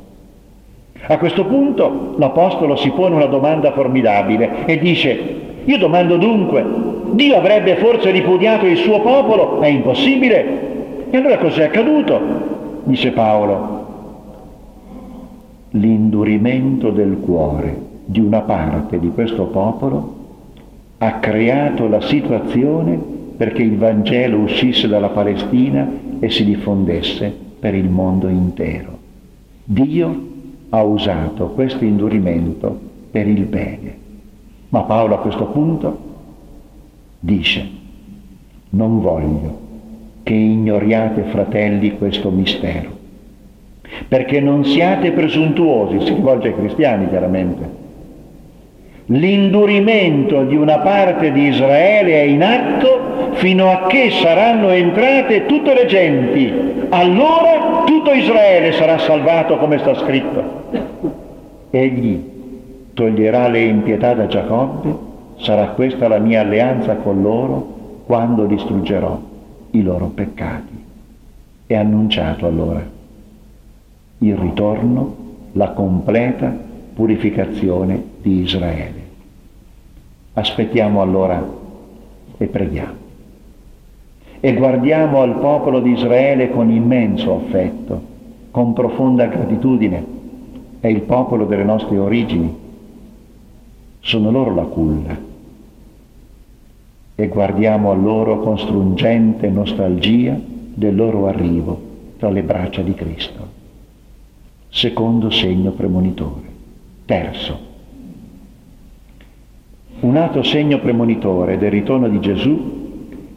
A 1.07 1.17
questo 1.17 1.47
punto 1.47 2.15
l'Apostolo 2.19 2.77
si 2.77 2.91
pone 2.91 3.15
una 3.15 3.25
domanda 3.25 3.73
formidabile 3.73 4.67
e 4.67 4.79
dice, 4.79 5.41
io 5.65 5.79
domando 5.79 6.17
dunque, 6.17 6.65
Dio 7.13 7.37
avrebbe 7.37 7.77
forse 7.77 8.11
ripudiato 8.11 8.67
il 8.67 8.79
suo 8.79 9.01
popolo? 9.01 9.61
È 9.61 9.69
impossibile. 9.69 11.11
E 11.11 11.17
allora 11.17 11.39
cos'è 11.39 11.65
accaduto? 11.65 12.21
Dice 12.85 13.11
Paolo. 13.11 13.81
L'indurimento 15.71 16.91
del 16.91 17.19
cuore 17.21 17.77
di 18.05 18.21
una 18.21 18.41
parte 18.41 18.99
di 18.99 19.11
questo 19.11 19.45
popolo 19.45 20.21
ha 20.99 21.15
creato 21.15 21.89
la 21.89 22.01
situazione 22.01 22.99
perché 23.37 23.63
il 23.63 23.77
Vangelo 23.77 24.39
uscisse 24.39 24.89
dalla 24.89 25.09
Palestina 25.09 25.91
e 26.19 26.31
si 26.31 26.45
diffondesse 26.45 27.35
per 27.59 27.75
il 27.75 27.89
mondo 27.89 28.29
intero. 28.29 28.99
Dio 29.65 30.29
ha 30.71 30.83
usato 30.83 31.49
questo 31.49 31.85
indurimento 31.85 32.79
per 33.11 33.27
il 33.27 33.45
bene. 33.45 34.02
Ma 34.73 34.85
Paolo 34.85 35.17
a 35.17 35.19
questo 35.19 35.45
punto 35.45 35.99
dice, 37.21 37.69
non 38.71 39.03
voglio 39.03 39.59
che 40.23 40.33
ignoriate, 40.33 41.25
fratelli, 41.25 41.99
questo 41.99 42.31
mistero, 42.31 42.89
perché 44.09 44.41
non 44.41 44.65
siate 44.65 45.13
presuntuosi, 45.13 46.01
si 46.07 46.15
rivolge 46.15 46.49
ai 46.49 46.57
cristiani 46.57 47.11
chiaramente. 47.11 47.81
L'indurimento 49.07 50.43
di 50.45 50.57
una 50.57 50.79
parte 50.79 51.33
di 51.33 51.49
Israele 51.49 52.23
è 52.23 52.25
in 52.25 52.43
atto 52.43 53.33
fino 53.33 53.71
a 53.71 53.87
che 53.89 54.11
saranno 54.23 54.71
entrate 54.71 55.45
tutte 55.45 55.75
le 55.75 55.85
genti. 55.85 56.51
Allora 56.89 57.83
tutto 57.85 58.11
Israele 58.11 58.73
sarà 58.73 58.97
salvato 58.97 59.59
come 59.59 59.77
sta 59.77 59.95
scritto. 59.97 60.63
Egli 61.69 62.32
toglierà 62.95 63.49
le 63.49 63.63
impietà 63.65 64.15
da 64.15 64.27
Giacobbe, 64.27 64.95
sarà 65.37 65.69
questa 65.69 66.09
la 66.09 66.19
mia 66.19 66.41
alleanza 66.41 66.97
con 66.97 67.23
loro 67.23 68.03
quando 68.07 68.47
distruggerò 68.47 69.21
i 69.71 69.83
loro 69.83 70.07
peccati. 70.07 70.85
È 71.67 71.75
annunciato 71.75 72.47
allora 72.47 72.85
il 74.19 74.37
ritorno, 74.37 75.17
la 75.53 75.71
completa 75.71 76.55
purificazione 76.95 78.03
di 78.21 78.41
Israele. 78.41 79.01
Aspettiamo 80.35 81.01
allora 81.03 81.45
e 82.39 82.47
preghiamo. 82.47 83.01
E 84.41 84.55
guardiamo 84.55 85.23
al 85.23 85.39
popolo 85.39 85.81
di 85.81 85.93
Israele 85.93 86.51
con 86.51 86.71
immenso 86.71 87.37
affetto, 87.37 88.01
con 88.51 88.73
profonda 88.73 89.27
gratitudine. 89.27 90.05
È 90.81 90.89
il 90.89 91.03
popolo 91.03 91.45
delle 91.45 91.65
nostre 91.65 91.99
origini. 91.99 92.62
Sono 94.05 94.33
loro 94.33 94.53
la 94.53 94.65
culla 94.65 95.17
e 97.15 97.29
guardiamo 97.29 97.93
a 97.93 97.95
loro 97.95 98.41
con 98.41 98.59
struggente 98.59 99.49
nostalgia 99.49 100.37
del 100.75 100.95
loro 100.97 101.29
arrivo 101.29 101.81
tra 102.19 102.29
le 102.29 102.43
braccia 102.43 102.83
di 102.83 102.95
Cristo. 102.95 103.49
Secondo 104.69 105.31
segno 105.31 105.71
premonitore. 105.71 106.51
Terzo. 107.05 107.59
Un 110.01 110.17
altro 110.17 110.43
segno 110.43 110.81
premonitore 110.81 111.57
del 111.57 111.71
ritorno 111.71 112.09
di 112.09 112.19
Gesù 112.19 112.81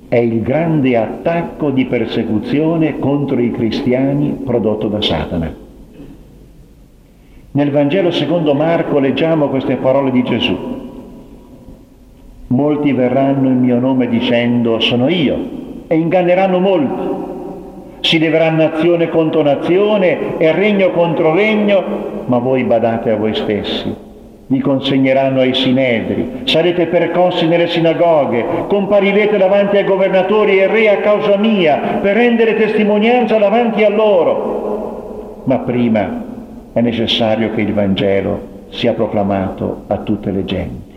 è 0.07 0.17
il 0.17 0.41
grande 0.41 0.97
attacco 0.97 1.69
di 1.69 1.85
persecuzione 1.85 2.97
contro 2.97 3.39
i 3.39 3.51
cristiani 3.51 4.31
prodotto 4.43 4.87
da 4.87 5.01
Satana. 5.01 5.64
Nel 7.55 7.71
Vangelo 7.71 8.11
secondo 8.11 8.53
Marco 8.53 8.99
leggiamo 8.99 9.47
queste 9.47 9.77
parole 9.77 10.11
di 10.11 10.23
Gesù. 10.23 10.57
Molti 12.47 12.91
verranno 12.91 13.47
in 13.47 13.59
mio 13.61 13.79
nome 13.79 14.09
dicendo 14.09 14.81
sono 14.81 15.07
io 15.07 15.37
e 15.87 15.95
inganneranno 15.95 16.59
molti. 16.59 17.13
Si 18.01 18.19
leverà 18.19 18.49
nazione 18.49 19.07
contro 19.07 19.41
nazione 19.41 20.37
e 20.37 20.51
regno 20.51 20.91
contro 20.91 21.33
regno, 21.33 21.83
ma 22.25 22.39
voi 22.39 22.65
badate 22.65 23.11
a 23.11 23.15
voi 23.15 23.33
stessi. 23.33 23.95
Vi 24.47 24.59
consegneranno 24.59 25.39
ai 25.39 25.55
sinedri, 25.55 26.41
sarete 26.43 26.87
percossi 26.87 27.47
nelle 27.47 27.67
sinagoghe, 27.67 28.65
comparirete 28.67 29.37
davanti 29.37 29.77
ai 29.77 29.85
governatori 29.85 30.59
e 30.59 30.67
re 30.67 30.89
a 30.89 30.97
causa 30.97 31.37
mia 31.37 31.99
per 32.01 32.17
rendere 32.17 32.57
testimonianza 32.57 33.37
davanti 33.37 33.81
a 33.85 33.89
loro. 33.89 35.43
Ma 35.45 35.59
prima 35.59 36.33
è 36.75 36.81
necessario 36.81 37.53
che 37.53 37.61
il 37.61 37.73
Vangelo 37.73 38.65
sia 38.67 38.91
proclamato 38.91 39.83
a 39.87 39.99
tutte 39.99 40.29
le 40.29 40.43
genti. 40.43 40.93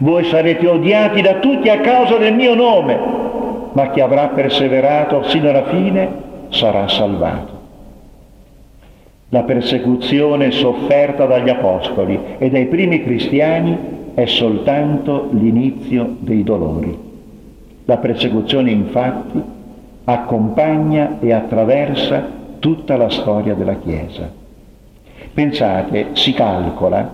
Voi 0.00 0.24
sarete 0.24 0.66
odiati 0.66 1.22
da 1.22 1.38
tutti 1.38 1.70
a 1.70 1.80
causa 1.80 2.18
del 2.18 2.34
mio 2.34 2.54
nome, 2.54 2.98
ma 3.72 3.88
chi 3.92 4.00
avrà 4.00 4.28
perseverato 4.28 5.22
sino 5.22 5.48
alla 5.48 5.64
fine 5.68 6.08
sarà 6.50 6.86
salvato. 6.86 7.60
La 9.30 9.44
persecuzione 9.44 10.50
sofferta 10.50 11.24
dagli 11.24 11.48
apostoli 11.48 12.20
e 12.36 12.50
dai 12.50 12.66
primi 12.66 13.02
cristiani 13.02 14.12
è 14.12 14.26
soltanto 14.26 15.30
l'inizio 15.30 16.16
dei 16.18 16.42
dolori. 16.42 16.94
La 17.86 17.96
persecuzione 17.96 18.70
infatti 18.70 19.42
accompagna 20.04 21.16
e 21.20 21.32
attraversa 21.32 22.22
tutta 22.58 22.98
la 22.98 23.08
storia 23.08 23.54
della 23.54 23.76
Chiesa. 23.76 24.44
Pensate, 25.36 26.06
si 26.12 26.32
calcola 26.32 27.12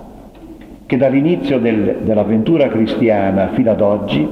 che 0.87 0.97
dall'inizio 0.97 1.59
del, 1.59 2.03
dell'avventura 2.05 2.69
cristiana 2.69 3.49
fino 3.53 3.73
ad 3.73 3.81
oggi 3.81 4.29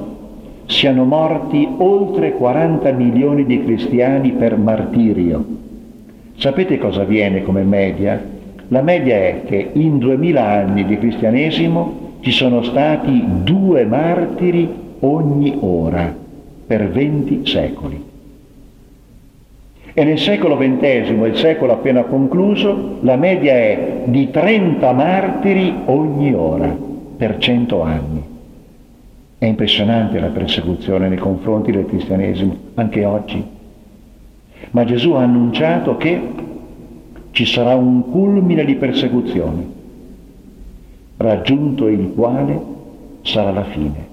siano 0.65 1.03
morti 1.03 1.67
oltre 1.77 2.31
40 2.31 2.89
milioni 2.93 3.45
di 3.45 3.61
cristiani 3.61 4.31
per 4.31 4.55
martirio. 4.55 5.45
Sapete 6.37 6.77
cosa 6.77 7.01
avviene 7.01 7.43
come 7.43 7.63
media? 7.63 8.17
La 8.69 8.81
media 8.81 9.17
è 9.17 9.41
che 9.45 9.71
in 9.73 9.97
2000 9.97 10.41
anni 10.41 10.85
di 10.85 10.97
cristianesimo 10.97 12.19
ci 12.21 12.31
sono 12.31 12.63
stati 12.63 13.21
due 13.43 13.83
martiri 13.83 14.69
ogni 15.01 15.57
ora 15.59 16.15
per 16.65 16.89
20 16.89 17.41
secoli. 17.45 18.10
E 19.93 20.03
nel 20.05 20.19
secolo 20.19 20.57
XX, 20.57 21.09
il 21.09 21.35
secolo 21.35 21.73
appena 21.73 22.03
concluso, 22.03 22.99
la 23.01 23.17
media 23.17 23.53
è 23.53 24.03
di 24.05 24.29
30 24.29 24.91
martiri 24.93 25.73
ogni 25.85 26.33
ora 26.33 26.73
per 27.17 27.37
100 27.37 27.81
anni. 27.81 28.23
È 29.37 29.45
impressionante 29.45 30.19
la 30.19 30.27
persecuzione 30.27 31.09
nei 31.09 31.17
confronti 31.17 31.71
del 31.71 31.85
cristianesimo, 31.85 32.55
anche 32.75 33.03
oggi. 33.03 33.43
Ma 34.71 34.85
Gesù 34.85 35.11
ha 35.11 35.23
annunciato 35.23 35.97
che 35.97 36.21
ci 37.31 37.45
sarà 37.45 37.75
un 37.75 38.09
culmine 38.09 38.63
di 38.63 38.75
persecuzione, 38.75 39.65
raggiunto 41.17 41.87
il 41.87 42.13
quale 42.15 42.59
sarà 43.23 43.51
la 43.51 43.63
fine 43.63 44.10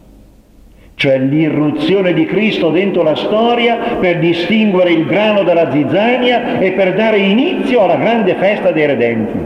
cioè 0.98 1.16
l'irruzione 1.16 2.12
di 2.12 2.24
Cristo 2.24 2.70
dentro 2.70 3.04
la 3.04 3.14
storia 3.14 3.98
per 4.00 4.18
distinguere 4.18 4.90
il 4.90 5.06
grano 5.06 5.44
dalla 5.44 5.70
zizzania 5.70 6.58
e 6.58 6.72
per 6.72 6.96
dare 6.96 7.18
inizio 7.18 7.82
alla 7.82 7.94
grande 7.94 8.34
festa 8.34 8.72
dei 8.72 8.84
redenti, 8.84 9.38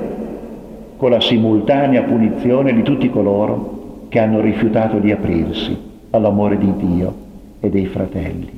con 0.96 1.10
la 1.10 1.20
simultanea 1.20 2.04
punizione 2.04 2.72
di 2.72 2.80
tutti 2.82 3.10
coloro 3.10 4.06
che 4.08 4.18
hanno 4.18 4.40
rifiutato 4.40 4.96
di 4.96 5.12
aprirsi 5.12 5.76
all'amore 6.08 6.56
di 6.56 6.72
Dio 6.74 7.14
e 7.60 7.68
dei 7.68 7.84
fratelli. 7.84 8.50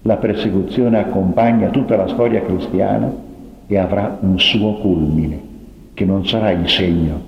La 0.00 0.16
persecuzione 0.16 0.98
accompagna 0.98 1.68
tutta 1.68 1.94
la 1.94 2.08
storia 2.08 2.40
cristiana 2.40 3.12
e 3.66 3.76
avrà 3.76 4.16
un 4.20 4.40
suo 4.40 4.76
culmine, 4.76 5.38
che 5.92 6.06
non 6.06 6.26
sarà 6.26 6.52
il 6.52 6.66
segno 6.70 7.20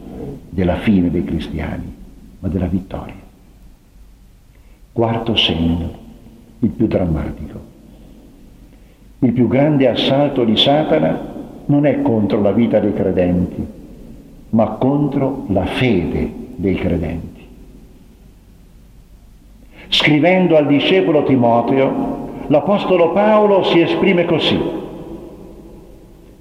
della 0.48 0.76
fine 0.76 1.10
dei 1.10 1.24
cristiani, 1.24 1.94
ma 2.38 2.48
della 2.48 2.66
vittoria. 2.66 3.28
Quarto 5.00 5.34
segno, 5.34 5.88
il 6.58 6.68
più 6.68 6.86
drammatico. 6.86 7.58
Il 9.20 9.32
più 9.32 9.48
grande 9.48 9.88
assalto 9.88 10.44
di 10.44 10.58
Satana 10.58 11.18
non 11.64 11.86
è 11.86 12.02
contro 12.02 12.42
la 12.42 12.52
vita 12.52 12.80
dei 12.80 12.92
credenti, 12.92 13.66
ma 14.50 14.72
contro 14.72 15.46
la 15.48 15.64
fede 15.64 16.30
dei 16.54 16.74
credenti. 16.74 17.46
Scrivendo 19.88 20.58
al 20.58 20.66
discepolo 20.66 21.22
Timoteo, 21.22 22.44
l'Apostolo 22.48 23.12
Paolo 23.12 23.62
si 23.62 23.80
esprime 23.80 24.26
così. 24.26 24.60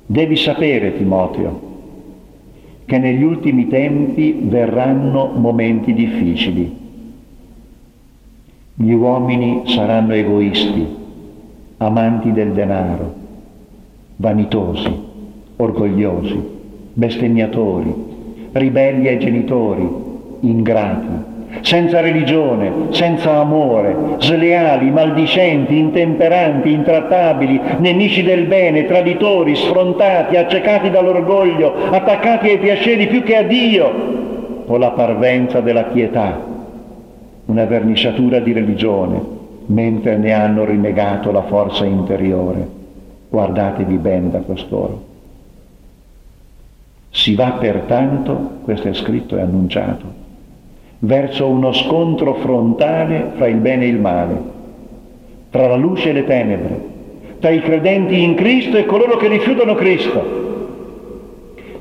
Devi 0.05 0.35
sapere, 0.35 0.97
Timoteo, 0.97 1.61
che 2.83 2.97
negli 2.97 3.23
ultimi 3.23 3.69
tempi 3.69 4.37
verranno 4.37 5.31
momenti 5.33 5.93
difficili 5.93 6.78
Gli 8.81 8.93
uomini 8.93 9.63
saranno 9.65 10.13
egoisti, 10.13 10.87
amanti 11.79 12.31
del 12.31 12.53
denaro, 12.53 13.13
vanitosi, 14.15 14.89
orgogliosi, 15.57 16.41
bestemmiatori, 16.93 17.93
ribelli 18.53 19.09
ai 19.09 19.19
genitori, 19.19 19.85
ingrati, 20.39 21.07
senza 21.59 21.99
religione, 21.99 22.71
senza 22.91 23.35
amore, 23.39 24.15
sleali, 24.19 24.91
maldicenti, 24.91 25.77
intemperanti, 25.77 26.71
intrattabili, 26.71 27.59
nemici 27.79 28.23
del 28.23 28.45
bene, 28.45 28.85
traditori, 28.85 29.57
sfrontati, 29.57 30.37
accecati 30.37 30.89
dall'orgoglio, 30.89 31.73
attaccati 31.91 32.51
ai 32.51 32.59
piaceri 32.59 33.07
più 33.07 33.23
che 33.23 33.35
a 33.35 33.43
Dio, 33.43 33.91
o 34.65 34.77
la 34.77 34.91
parvenza 34.91 35.59
della 35.59 35.83
pietà, 35.83 36.48
una 37.49 37.65
verniciatura 37.65 38.39
di 38.39 38.53
religione, 38.53 39.19
mentre 39.65 40.17
ne 40.17 40.33
hanno 40.33 40.65
rinnegato 40.65 41.31
la 41.31 41.41
forza 41.43 41.83
interiore. 41.83 42.77
Guardatevi 43.27 43.97
bene 43.97 44.29
da 44.29 44.39
costoro. 44.39 45.07
Si 47.09 47.33
va 47.33 47.53
pertanto, 47.53 48.59
questo 48.61 48.87
è 48.87 48.93
scritto 48.93 49.35
e 49.35 49.41
annunciato, 49.41 50.05
verso 50.99 51.47
uno 51.47 51.73
scontro 51.73 52.35
frontale 52.35 53.31
fra 53.35 53.47
il 53.47 53.57
bene 53.57 53.85
e 53.85 53.87
il 53.87 53.99
male, 53.99 54.41
tra 55.49 55.67
la 55.67 55.75
luce 55.75 56.09
e 56.09 56.13
le 56.13 56.25
tenebre, 56.25 56.81
tra 57.39 57.49
i 57.49 57.61
credenti 57.61 58.21
in 58.21 58.35
Cristo 58.35 58.77
e 58.77 58.85
coloro 58.85 59.17
che 59.17 59.27
rifiutano 59.27 59.73
Cristo. 59.73 60.48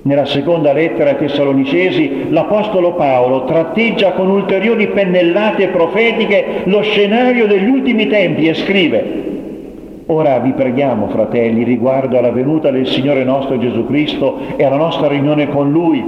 Nella 0.08 0.24
seconda 0.24 0.72
lettera 0.72 1.10
ai 1.10 1.18
Tessalonicesi 1.18 2.30
l'Apostolo 2.30 2.94
Paolo 2.94 3.44
tratteggia 3.44 4.12
con 4.12 4.30
ulteriori 4.30 4.88
pennellate 4.88 5.68
profetiche 5.68 6.62
lo 6.64 6.80
scenario 6.80 7.46
degli 7.46 7.68
ultimi 7.68 8.06
tempi 8.06 8.48
e 8.48 8.54
scrive 8.54 9.26
Ora 10.06 10.38
vi 10.38 10.52
preghiamo, 10.52 11.08
fratelli, 11.08 11.62
riguardo 11.62 12.16
alla 12.16 12.30
venuta 12.30 12.70
del 12.70 12.86
Signore 12.86 13.22
nostro 13.22 13.58
Gesù 13.58 13.84
Cristo 13.84 14.38
e 14.56 14.64
alla 14.64 14.78
nostra 14.78 15.08
riunione 15.08 15.50
con 15.50 15.70
Lui, 15.70 16.02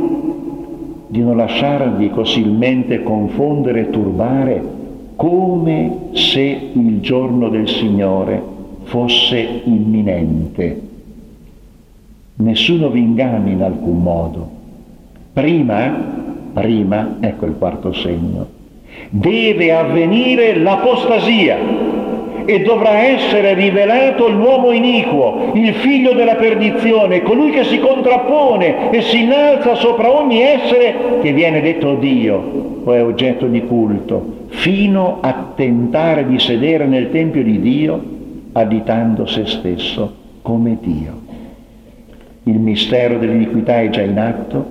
di 1.07 1.21
non 1.21 1.37
lasciarvi 1.37 2.09
cossilmente 2.09 3.03
confondere 3.03 3.81
e 3.81 3.91
turbare 3.91 4.63
come 5.15 6.09
se 6.13 6.41
il 6.73 7.01
giorno 7.01 7.51
del 7.51 7.69
Signore 7.69 8.43
fosse 8.85 9.61
imminente. 9.65 10.89
Nessuno 12.41 12.89
vi 12.89 13.01
inganni 13.01 13.53
in 13.53 13.63
alcun 13.63 14.03
modo. 14.03 14.49
Prima, 15.35 15.95
prima, 16.55 17.17
ecco 17.21 17.45
il 17.45 17.55
quarto 17.59 17.93
segno, 17.93 18.47
deve 19.11 19.73
avvenire 19.73 20.57
l'apostasia 20.57 21.59
e 22.47 22.63
dovrà 22.63 23.01
essere 23.01 23.53
rivelato 23.53 24.29
l'uomo 24.29 24.73
iniquo, 24.73 25.53
il 25.53 25.75
figlio 25.75 26.15
della 26.15 26.37
perdizione, 26.37 27.21
colui 27.23 27.51
che 27.51 27.65
si 27.65 27.79
contrappone 27.79 28.91
e 28.91 29.03
si 29.03 29.23
innalza 29.23 29.75
sopra 29.75 30.11
ogni 30.11 30.41
essere 30.41 31.21
che 31.21 31.33
viene 31.33 31.61
detto 31.61 31.97
Dio 31.97 32.81
o 32.83 32.93
è 32.95 33.05
oggetto 33.05 33.47
di 33.47 33.67
culto, 33.67 34.47
fino 34.49 35.19
a 35.21 35.53
tentare 35.55 36.27
di 36.27 36.39
sedere 36.39 36.87
nel 36.87 37.11
Tempio 37.11 37.43
di 37.43 37.61
Dio, 37.61 38.03
additando 38.53 39.27
se 39.27 39.45
stesso 39.45 40.15
come 40.41 40.79
Dio. 40.81 41.20
Il 42.51 42.59
mistero 42.59 43.17
dell'iniquità 43.19 43.81
è 43.81 43.91
già 43.91 44.03
in 44.03 44.19
atto, 44.19 44.67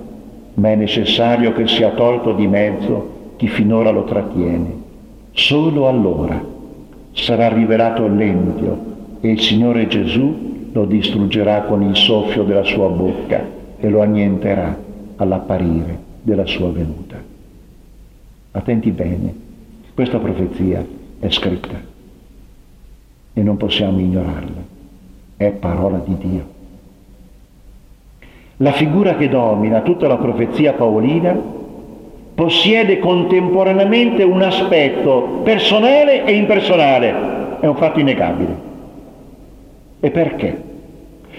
ma 0.56 0.68
è 0.68 0.74
necessario 0.74 1.54
che 1.54 1.66
sia 1.66 1.92
tolto 1.92 2.34
di 2.34 2.46
mezzo 2.46 3.34
chi 3.36 3.48
finora 3.48 3.88
lo 3.88 4.04
trattiene. 4.04 4.70
Solo 5.30 5.88
allora 5.88 6.44
sarà 7.12 7.48
rivelato 7.48 8.06
l'empio 8.06 8.78
e 9.22 9.30
il 9.30 9.40
Signore 9.40 9.86
Gesù 9.86 10.68
lo 10.70 10.84
distruggerà 10.84 11.62
con 11.62 11.80
il 11.80 11.96
soffio 11.96 12.42
della 12.42 12.64
sua 12.64 12.90
bocca 12.90 13.42
e 13.78 13.88
lo 13.88 14.02
annienterà 14.02 14.76
all'apparire 15.16 15.98
della 16.20 16.44
sua 16.44 16.70
venuta. 16.70 17.16
Attenti 18.50 18.90
bene, 18.90 19.34
questa 19.94 20.18
profezia 20.18 20.84
è 21.18 21.30
scritta 21.30 21.80
e 23.32 23.42
non 23.42 23.56
possiamo 23.56 23.98
ignorarla, 24.00 24.62
è 25.38 25.50
parola 25.52 25.96
di 26.04 26.16
Dio. 26.18 26.58
La 28.62 28.72
figura 28.72 29.14
che 29.16 29.30
domina 29.30 29.80
tutta 29.80 30.06
la 30.06 30.18
profezia 30.18 30.74
paolina 30.74 31.34
possiede 32.34 32.98
contemporaneamente 32.98 34.22
un 34.22 34.42
aspetto 34.42 35.40
personale 35.42 36.26
e 36.26 36.32
impersonale, 36.34 37.14
è 37.58 37.66
un 37.66 37.76
fatto 37.76 38.00
innegabile. 38.00 38.54
E 40.00 40.10
perché? 40.10 40.62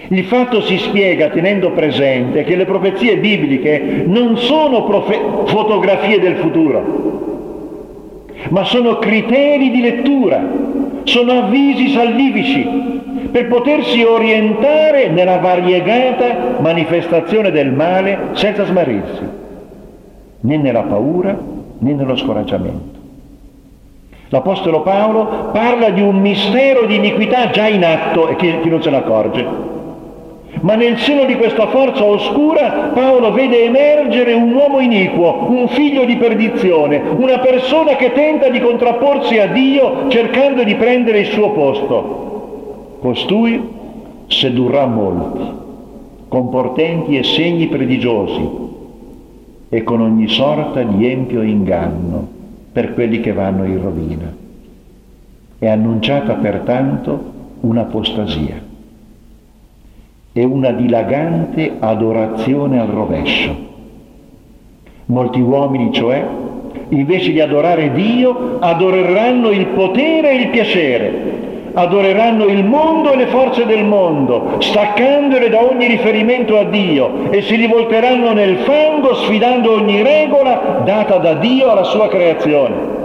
Il 0.07 0.23
fatto 0.23 0.61
si 0.61 0.79
spiega 0.79 1.29
tenendo 1.29 1.73
presente 1.73 2.43
che 2.43 2.55
le 2.55 2.65
profezie 2.65 3.17
bibliche 3.17 4.03
non 4.07 4.37
sono 4.37 4.83
profe- 4.85 5.21
fotografie 5.45 6.19
del 6.19 6.37
futuro, 6.37 8.31
ma 8.49 8.63
sono 8.63 8.97
criteri 8.97 9.69
di 9.69 9.81
lettura, 9.81 10.43
sono 11.03 11.31
avvisi 11.33 11.89
salvifici 11.89 12.90
per 13.31 13.47
potersi 13.47 14.03
orientare 14.03 15.07
nella 15.09 15.37
variegata 15.37 16.57
manifestazione 16.59 17.51
del 17.51 17.71
male 17.71 18.29
senza 18.33 18.65
smarrirsi 18.65 19.39
né 20.41 20.57
nella 20.57 20.81
paura 20.81 21.37
né 21.77 21.93
nello 21.93 22.15
scoraggiamento. 22.15 22.99
L'Apostolo 24.29 24.81
Paolo 24.81 25.49
parla 25.51 25.89
di 25.89 26.01
un 26.01 26.17
mistero 26.17 26.85
di 26.85 26.95
iniquità 26.95 27.49
già 27.49 27.67
in 27.67 27.83
atto 27.83 28.29
e 28.29 28.35
chi, 28.37 28.59
chi 28.61 28.69
non 28.69 28.81
se 28.81 28.89
ne 28.89 28.97
accorge. 28.97 29.69
Ma 30.61 30.75
nel 30.75 30.97
seno 30.99 31.25
di 31.25 31.35
questa 31.35 31.67
forza 31.67 32.03
oscura 32.03 32.91
Paolo 32.93 33.31
vede 33.31 33.63
emergere 33.63 34.33
un 34.33 34.53
uomo 34.53 34.79
iniquo, 34.79 35.47
un 35.49 35.67
figlio 35.69 36.05
di 36.05 36.17
perdizione, 36.17 37.01
una 37.17 37.39
persona 37.39 37.95
che 37.95 38.13
tenta 38.13 38.47
di 38.49 38.59
contrapporsi 38.61 39.37
a 39.37 39.47
Dio 39.47 40.07
cercando 40.07 40.63
di 40.63 40.75
prendere 40.75 41.19
il 41.19 41.27
suo 41.27 41.51
posto. 41.51 42.30
Costui 43.01 43.59
sedurrà 44.27 44.85
molti, 44.85 45.41
con 46.27 46.49
portenti 46.49 47.17
e 47.17 47.23
segni 47.23 47.65
prodigiosi, 47.65 48.47
e 49.69 49.81
con 49.81 50.01
ogni 50.01 50.27
sorta 50.27 50.83
di 50.83 51.07
empio 51.09 51.41
inganno 51.41 52.27
per 52.71 52.93
quelli 52.93 53.19
che 53.19 53.33
vanno 53.33 53.63
in 53.63 53.81
rovina. 53.81 54.31
È 55.57 55.67
annunciata 55.67 56.35
pertanto 56.35 57.23
un'apostasia 57.61 58.61
e 60.33 60.43
una 60.43 60.69
dilagante 60.69 61.77
adorazione 61.79 62.79
al 62.79 62.87
rovescio. 62.87 63.55
Molti 65.07 65.41
uomini, 65.41 65.91
cioè, 65.91 66.23
invece 66.89 67.31
di 67.31 67.39
adorare 67.39 67.93
Dio, 67.93 68.59
adoreranno 68.59 69.49
il 69.49 69.65
potere 69.69 70.33
e 70.33 70.41
il 70.43 70.49
piacere, 70.49 71.49
adoreranno 71.73 72.45
il 72.45 72.65
mondo 72.65 73.11
e 73.11 73.17
le 73.17 73.27
forze 73.27 73.65
del 73.65 73.83
mondo, 73.83 74.57
staccandole 74.59 75.49
da 75.49 75.63
ogni 75.63 75.87
riferimento 75.87 76.57
a 76.57 76.65
Dio 76.65 77.29
e 77.31 77.41
si 77.41 77.55
rivolteranno 77.55 78.33
nel 78.33 78.57
fango 78.57 79.15
sfidando 79.15 79.73
ogni 79.73 80.01
regola 80.01 80.81
data 80.83 81.17
da 81.17 81.35
Dio 81.35 81.69
alla 81.71 81.83
sua 81.83 82.07
creazione. 82.07 82.99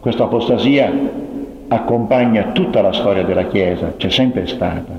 Questa 0.00 0.24
apostasia 0.24 0.92
accompagna 1.68 2.50
tutta 2.52 2.80
la 2.80 2.92
storia 2.92 3.24
della 3.24 3.46
Chiesa, 3.46 3.94
c'è 3.96 4.10
sempre 4.10 4.46
stata, 4.46 4.98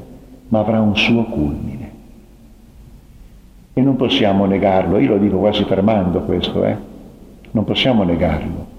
ma 0.49 0.59
avrà 0.59 0.82
un 0.82 0.95
suo 0.95 1.24
culmine. 1.24 1.91
E 3.74 3.82
non 3.82 3.95
possiamo 3.95 4.45
negarlo, 4.45 4.99
io 4.99 5.09
lo 5.09 5.17
dico 5.17 5.38
quasi 5.38 5.63
fermando 5.63 6.20
questo, 6.22 6.63
eh? 6.65 6.76
non 7.51 7.63
possiamo 7.63 8.03
negarlo 8.03 8.78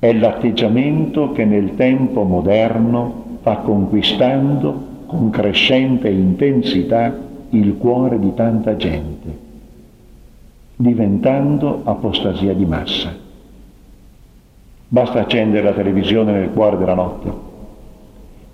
è 0.00 0.12
l'atteggiamento 0.14 1.30
che 1.30 1.44
nel 1.44 1.76
tempo 1.76 2.22
moderno 2.24 3.38
va 3.42 3.58
conquistando 3.58 4.88
con 5.06 5.30
crescente 5.30 6.08
intensità 6.08 7.14
il 7.50 7.76
cuore 7.76 8.18
di 8.18 8.32
tanta 8.34 8.76
gente, 8.76 9.38
diventando 10.74 11.82
apostasia 11.84 12.54
di 12.54 12.64
massa. 12.64 13.14
Basta 14.88 15.20
accendere 15.20 15.62
la 15.62 15.72
televisione 15.72 16.32
nel 16.32 16.50
cuore 16.50 16.78
della 16.78 16.94
notte 16.94 17.48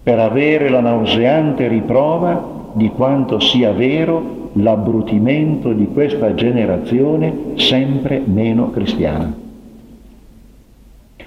per 0.03 0.19
avere 0.19 0.69
la 0.69 0.81
nauseante 0.81 1.67
riprova 1.67 2.71
di 2.75 2.91
quanto 2.91 3.41
sia 3.41 3.73
vero 3.73 4.51
l'abbrutimento 4.53 5.73
di 5.73 5.89
questa 5.93 6.35
generazione 6.35 7.55
sempre 7.57 8.23
meno 8.25 8.71
cristiana. 8.71 9.46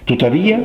Tuttavia, 0.10 0.60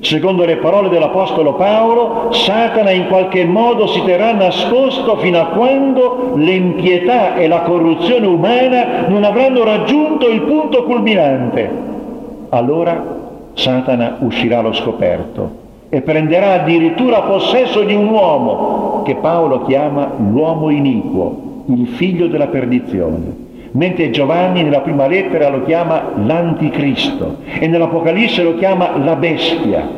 secondo 0.00 0.44
le 0.44 0.56
parole 0.56 0.88
dell'Apostolo 0.88 1.54
Paolo, 1.54 2.32
Satana 2.32 2.90
in 2.90 3.06
qualche 3.06 3.44
modo 3.44 3.86
si 3.86 4.02
terrà 4.02 4.32
nascosto 4.32 5.18
fino 5.18 5.38
a 5.38 5.44
quando 5.50 6.32
l'impietà 6.34 7.36
e 7.36 7.46
la 7.46 7.60
corruzione 7.60 8.26
umana 8.26 9.06
non 9.06 9.22
avranno 9.22 9.62
raggiunto 9.62 10.28
il 10.28 10.40
punto 10.40 10.82
culminante. 10.82 11.70
Allora 12.48 13.04
Satana 13.52 14.16
uscirà 14.18 14.58
allo 14.58 14.72
scoperto 14.72 15.50
e 15.90 16.00
prenderà 16.00 16.54
addirittura 16.54 17.20
possesso 17.20 17.84
di 17.84 17.94
un 17.94 18.08
uomo 18.08 19.02
che 19.04 19.14
Paolo 19.14 19.62
chiama 19.62 20.10
l'uomo 20.28 20.70
iniquo, 20.70 21.62
il 21.66 21.86
figlio 21.86 22.26
della 22.26 22.48
perdizione. 22.48 23.46
Mentre 23.72 24.10
Giovanni 24.10 24.62
nella 24.62 24.80
prima 24.80 25.06
lettera 25.06 25.48
lo 25.50 25.64
chiama 25.64 26.12
l'anticristo 26.16 27.36
e 27.44 27.66
nell'Apocalisse 27.66 28.42
lo 28.42 28.54
chiama 28.54 28.96
la 28.96 29.16
bestia. 29.16 29.88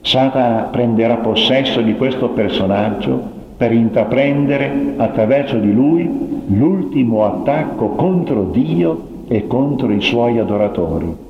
Satana 0.00 0.68
prenderà 0.70 1.16
possesso 1.16 1.80
di 1.80 1.96
questo 1.96 2.28
personaggio 2.28 3.36
per 3.56 3.72
intraprendere 3.72 4.94
attraverso 4.96 5.56
di 5.56 5.72
lui 5.72 6.44
l'ultimo 6.48 7.24
attacco 7.24 7.88
contro 7.90 8.44
Dio 8.44 9.06
e 9.28 9.46
contro 9.46 9.92
i 9.92 10.00
suoi 10.00 10.38
adoratori 10.38 11.26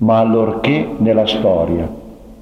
ma 0.00 0.18
allorché 0.18 0.88
nella 0.98 1.26
storia 1.26 1.88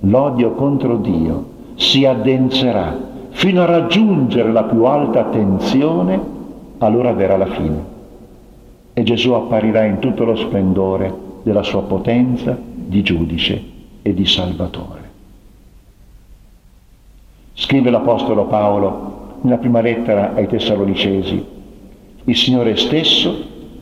l'odio 0.01 0.53
contro 0.53 0.97
Dio 0.97 1.57
si 1.75 2.05
addenserà 2.05 2.97
fino 3.31 3.63
a 3.63 3.67
raggiungere 3.67 4.51
la 4.53 4.65
più 4.65 4.85
alta 4.85 5.25
tensione, 5.25 6.37
allora 6.79 7.13
verrà 7.13 7.37
la 7.37 7.47
fine. 7.47 7.97
E 8.93 9.03
Gesù 9.03 9.33
apparirà 9.33 9.85
in 9.85 9.99
tutto 9.99 10.25
lo 10.25 10.37
splendore 10.37 11.15
della 11.43 11.63
sua 11.63 11.83
potenza 11.83 12.57
di 12.61 13.03
giudice 13.03 13.63
e 14.03 14.15
di 14.15 14.27
salvatore. 14.27 14.97
Scrive 17.55 17.91
l'Apostolo 17.91 18.47
Paolo 18.47 19.17
nella 19.43 19.59
prima 19.59 19.81
lettera 19.81 20.35
ai 20.35 20.47
Tessalonicesi, 20.47 21.45
il 22.25 22.37
Signore 22.37 22.77
stesso 22.77 23.35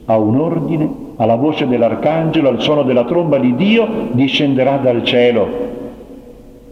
ha 0.05 0.17
un 0.17 0.39
ordine, 0.39 0.89
alla 1.17 1.35
voce 1.35 1.67
dell'arcangelo, 1.67 2.49
al 2.49 2.61
suono 2.61 2.85
della 2.85 3.05
tromba 3.05 3.39
di 3.39 3.57
Dio, 3.57 4.09
discenderà 4.13 4.77
dal 4.77 5.03
cielo. 5.03 5.49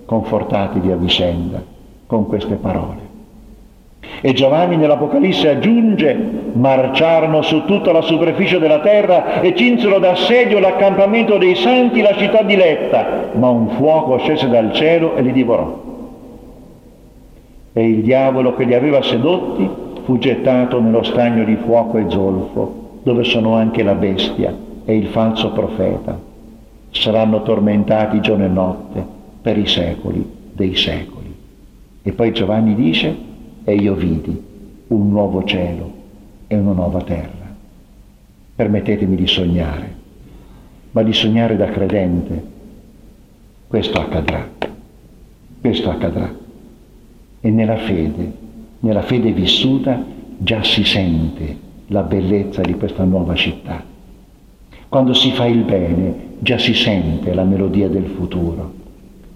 Confortatevi 0.05 0.91
a 0.93 0.97
vicenda 0.97 1.61
con 2.07 2.27
queste 2.27 2.55
parole. 2.55 3.04
E 4.21 4.33
Giovanni 4.33 4.77
nell'Apocalisse 4.77 5.51
aggiunge, 5.51 6.17
marciarono 6.53 7.43
su 7.43 7.65
tutta 7.65 7.93
la 7.93 8.01
superficie 8.01 8.59
della 8.59 8.81
terra 8.81 9.41
e 9.41 9.55
cinsero 9.55 9.99
d'assedio 9.99 10.59
l'accampamento 10.59 11.37
dei 11.37 11.55
santi, 11.55 12.01
la 12.01 12.17
città 12.17 12.43
diletta, 12.43 13.31
ma 13.33 13.51
un 13.51 13.69
fuoco 13.71 14.19
scese 14.19 14.49
dal 14.49 14.73
cielo 14.73 15.17
e 15.17 15.23
li 15.23 15.33
divorò. 15.33 15.83
E 17.73 17.89
il 17.89 18.03
diavolo 18.03 18.55
che 18.55 18.65
li 18.65 18.75
aveva 18.75 19.03
sedotti 19.03 19.69
fu 20.05 20.19
gettato 20.19 20.81
nello 20.81 21.03
stagno 21.03 21.45
di 21.45 21.57
fuoco 21.57 21.99
e 21.99 22.05
zolfo 22.09 22.83
dove 23.03 23.25
sono 23.25 23.55
anche 23.55 23.83
la 23.83 23.95
bestia 23.95 24.55
e 24.85 24.97
il 24.97 25.09
falso 25.09 25.53
profeta. 25.53 26.19
Saranno 26.91 27.43
tormentati 27.43 28.21
giorno 28.21 28.45
e 28.45 28.49
notte 28.49 29.05
per 29.43 29.59
i 29.59 29.67
secoli 29.67 30.25
dei 30.53 30.75
secoli. 30.75 31.35
E 32.03 32.13
poi 32.13 32.33
Giovanni 32.33 32.75
dice, 32.75 33.15
e 33.65 33.75
io 33.75 33.95
vidi 33.95 34.43
un 34.89 35.09
nuovo 35.09 35.43
cielo 35.45 35.93
e 36.47 36.57
una 36.57 36.73
nuova 36.73 37.03
terra. 37.03 37.53
Permettetemi 38.55 39.17
di 39.17 39.27
sognare, 39.27 39.95
ma 40.93 41.03
di 41.03 41.13
sognare 41.13 41.57
da 41.57 41.67
credente. 41.67 42.53
Questo 43.67 43.99
accadrà, 43.99 44.49
questo 45.61 45.91
accadrà. 45.91 46.33
E 47.41 47.51
nella 47.51 47.79
fede, 47.79 48.33
nella 48.81 49.03
fede 49.03 49.33
vissuta, 49.33 50.05
già 50.39 50.63
si 50.63 50.85
sente 50.85 51.57
la 51.89 52.03
bellezza 52.03 52.61
di 52.61 52.75
questa 52.75 53.05
nuova 53.05 53.35
città. 53.35 53.83
Quando 54.89 55.13
si 55.13 55.33
fa 55.33 55.47
il 55.47 55.65
bene 55.65 56.33
già 56.39 56.59
si 56.59 56.75
sente 56.75 57.33
la 57.33 57.43
melodia 57.43 57.89
del 57.89 58.07
futuro, 58.07 58.73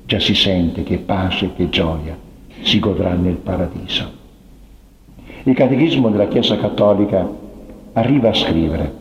già 0.04 0.18
si 0.20 0.34
sente 0.34 0.82
che 0.82 0.98
pace 0.98 1.52
che 1.54 1.68
gioia 1.70 2.16
si 2.60 2.78
godrà 2.78 3.14
nel 3.14 3.36
paradiso. 3.36 4.17
Il 5.48 5.54
Catechismo 5.54 6.10
della 6.10 6.28
Chiesa 6.28 6.58
Cattolica 6.58 7.26
arriva 7.94 8.28
a 8.28 8.34
scrivere 8.34 8.92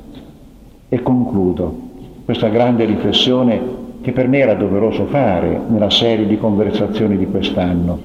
e 0.88 1.02
concludo 1.04 1.76
questa 2.24 2.48
grande 2.48 2.86
riflessione 2.86 3.60
che 4.00 4.14
per 4.14 4.30
me 4.30 4.38
era 4.38 4.54
doveroso 4.54 5.08
fare 5.08 5.60
nella 5.68 5.90
serie 5.90 6.26
di 6.26 6.38
conversazioni 6.38 7.18
di 7.18 7.26
quest'anno. 7.26 8.00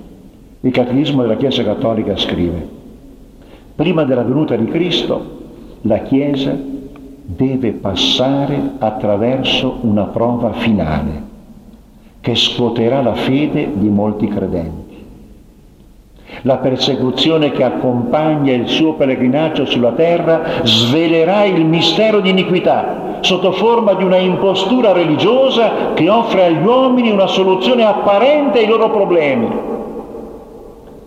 Il 0.61 0.73
Catechismo 0.73 1.23
della 1.23 1.37
Chiesa 1.37 1.63
Cattolica 1.63 2.17
scrive 2.17 2.67
Prima 3.77 4.03
della 4.03 4.25
venuta 4.25 4.57
di 4.57 4.67
Cristo, 4.67 5.25
la 5.83 5.99
Chiesa 5.99 6.53
deve 7.25 7.71
passare 7.71 8.73
attraverso 8.79 9.79
una 9.83 10.07
prova 10.07 10.53
finale 10.55 11.23
che 12.21 12.35
scuoterà 12.35 13.03
la 13.03 13.15
fede 13.15 13.71
di 13.73 13.89
molti 13.89 14.27
credenti. 14.27 14.82
La 16.43 16.57
persecuzione 16.57 17.53
che 17.53 17.63
accompagna 17.63 18.53
il 18.53 18.67
suo 18.67 18.95
pellegrinaggio 18.95 19.67
sulla 19.67 19.93
terra 19.93 20.43
svelerà 20.65 21.45
il 21.45 21.65
mistero 21.65 22.21
di 22.21 22.31
iniquità 22.31 23.19
sotto 23.21 23.53
forma 23.53 23.95
di 23.95 24.03
una 24.03 24.17
impostura 24.17 24.93
religiosa 24.93 25.93
che 25.95 26.09
offre 26.09 26.47
agli 26.47 26.65
uomini 26.65 27.11
una 27.11 27.29
soluzione 27.29 27.85
apparente 27.85 28.59
ai 28.59 28.67
loro 28.67 28.91
problemi. 28.91 29.49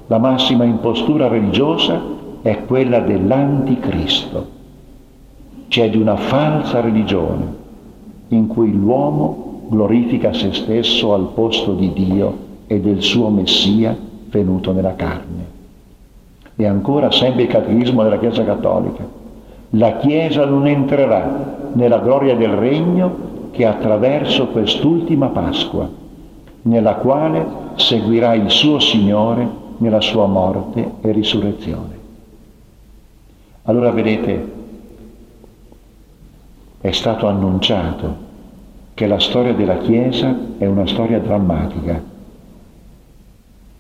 La 0.07 0.19
massima 0.19 0.63
impostura 0.63 1.27
religiosa 1.27 1.99
è 2.41 2.63
quella 2.65 2.99
dell'anticristo, 2.99 4.45
cioè 5.67 5.89
di 5.89 5.97
una 5.97 6.15
falsa 6.15 6.79
religione 6.79 7.63
in 8.29 8.47
cui 8.47 8.71
l'uomo 8.71 9.63
glorifica 9.67 10.31
se 10.31 10.53
stesso 10.53 11.13
al 11.13 11.31
posto 11.33 11.73
di 11.73 11.91
Dio 11.93 12.37
e 12.67 12.79
del 12.79 13.01
suo 13.01 13.29
Messia 13.29 13.95
venuto 14.35 14.71
nella 14.73 14.95
carne. 14.95 15.53
E 16.55 16.65
ancora 16.65 17.11
sempre 17.11 17.43
il 17.43 17.49
catechismo 17.49 18.03
della 18.03 18.19
Chiesa 18.19 18.43
Cattolica. 18.43 19.05
La 19.71 19.97
Chiesa 19.97 20.45
non 20.45 20.67
entrerà 20.67 21.69
nella 21.73 21.99
gloria 21.99 22.35
del 22.35 22.51
regno 22.51 23.33
che 23.51 23.65
attraverso 23.65 24.47
quest'ultima 24.47 25.27
Pasqua, 25.29 25.89
nella 26.63 26.95
quale 26.95 27.45
seguirà 27.75 28.33
il 28.33 28.49
suo 28.49 28.79
Signore 28.79 29.63
nella 29.77 30.01
sua 30.01 30.25
morte 30.25 30.91
e 31.01 31.11
risurrezione. 31.11 31.93
Allora 33.63 33.91
vedete, 33.91 34.51
è 36.81 36.91
stato 36.91 37.27
annunciato 37.27 38.23
che 38.93 39.07
la 39.07 39.19
storia 39.19 39.53
della 39.53 39.77
Chiesa 39.77 40.35
è 40.57 40.65
una 40.65 40.85
storia 40.87 41.19
drammatica, 41.19 42.01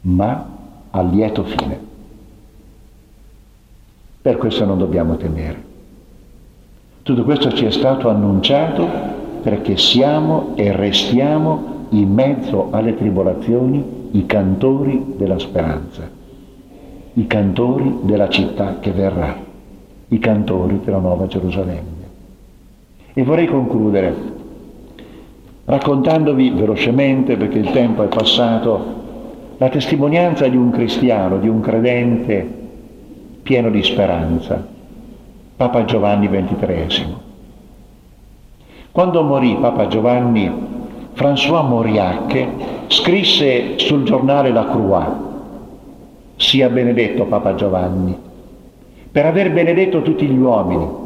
ma 0.05 0.47
a 0.91 1.01
lieto 1.01 1.43
fine. 1.43 1.79
Per 4.21 4.37
questo 4.37 4.65
non 4.65 4.77
dobbiamo 4.77 5.17
temere. 5.17 5.63
Tutto 7.03 7.23
questo 7.23 7.51
ci 7.53 7.65
è 7.65 7.71
stato 7.71 8.09
annunciato 8.09 8.87
perché 9.41 9.77
siamo 9.77 10.53
e 10.55 10.75
restiamo 10.75 11.85
in 11.89 12.11
mezzo 12.11 12.69
alle 12.71 12.95
tribolazioni 12.95 14.09
i 14.11 14.25
cantori 14.25 15.13
della 15.15 15.37
speranza, 15.37 16.09
i 17.13 17.27
cantori 17.27 17.99
della 18.01 18.29
città 18.29 18.77
che 18.79 18.91
verrà 18.91 19.35
i 20.07 20.19
cantori 20.19 20.81
della 20.83 20.97
Nuova 20.97 21.27
Gerusalemme. 21.27 22.03
E 23.13 23.23
vorrei 23.23 23.47
concludere 23.47 24.33
raccontandovi 25.65 26.51
velocemente, 26.51 27.37
perché 27.37 27.59
il 27.59 27.71
tempo 27.71 28.03
è 28.03 28.07
passato, 28.07 29.03
la 29.57 29.69
testimonianza 29.69 30.47
di 30.47 30.57
un 30.57 30.69
cristiano, 30.69 31.37
di 31.37 31.47
un 31.47 31.61
credente 31.61 32.47
pieno 33.41 33.69
di 33.69 33.83
speranza, 33.83 34.65
Papa 35.55 35.85
Giovanni 35.85 36.27
XXIII. 36.27 37.15
Quando 38.91 39.23
morì 39.23 39.57
Papa 39.59 39.87
Giovanni, 39.87 40.51
François 41.13 41.65
Mauriac 41.67 42.47
scrisse 42.87 43.77
sul 43.77 44.03
giornale 44.03 44.51
La 44.51 44.65
Croix, 44.65 45.07
sia 46.35 46.69
benedetto 46.69 47.23
Papa 47.25 47.55
Giovanni, 47.55 48.17
per 49.11 49.25
aver 49.25 49.51
benedetto 49.53 50.01
tutti 50.01 50.25
gli 50.25 50.37
uomini, 50.37 51.03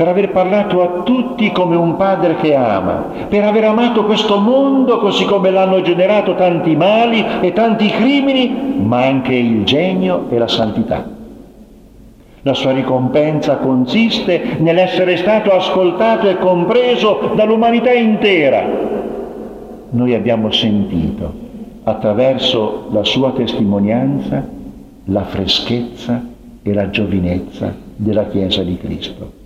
per 0.00 0.08
aver 0.08 0.30
parlato 0.30 0.80
a 0.80 1.02
tutti 1.02 1.52
come 1.52 1.76
un 1.76 1.96
padre 1.96 2.36
che 2.36 2.54
ama, 2.54 3.04
per 3.28 3.44
aver 3.44 3.64
amato 3.64 4.06
questo 4.06 4.38
mondo 4.38 4.98
così 4.98 5.26
come 5.26 5.50
l'hanno 5.50 5.82
generato 5.82 6.34
tanti 6.36 6.74
mali 6.74 7.22
e 7.42 7.52
tanti 7.52 7.86
crimini, 7.88 8.78
ma 8.82 9.04
anche 9.04 9.34
il 9.34 9.62
genio 9.64 10.24
e 10.30 10.38
la 10.38 10.48
santità. 10.48 11.06
La 12.40 12.54
sua 12.54 12.72
ricompensa 12.72 13.58
consiste 13.58 14.56
nell'essere 14.60 15.18
stato 15.18 15.52
ascoltato 15.52 16.30
e 16.30 16.38
compreso 16.38 17.32
dall'umanità 17.34 17.92
intera. 17.92 18.64
Noi 19.90 20.14
abbiamo 20.14 20.50
sentito 20.50 21.30
attraverso 21.82 22.86
la 22.90 23.04
sua 23.04 23.32
testimonianza 23.32 24.48
la 25.04 25.24
freschezza 25.24 26.24
e 26.62 26.72
la 26.72 26.88
giovinezza 26.88 27.74
della 27.96 28.28
Chiesa 28.28 28.62
di 28.62 28.78
Cristo. 28.78 29.39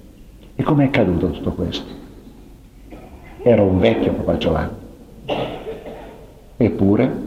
E 0.57 0.63
come 0.63 0.85
è 0.85 0.87
accaduto 0.87 1.31
tutto 1.31 1.53
questo? 1.53 1.93
Era 3.43 3.63
un 3.63 3.79
vecchio 3.81 4.13
Papa 4.13 4.39
Giovanni. 4.39 4.77
Eppure 6.57 7.23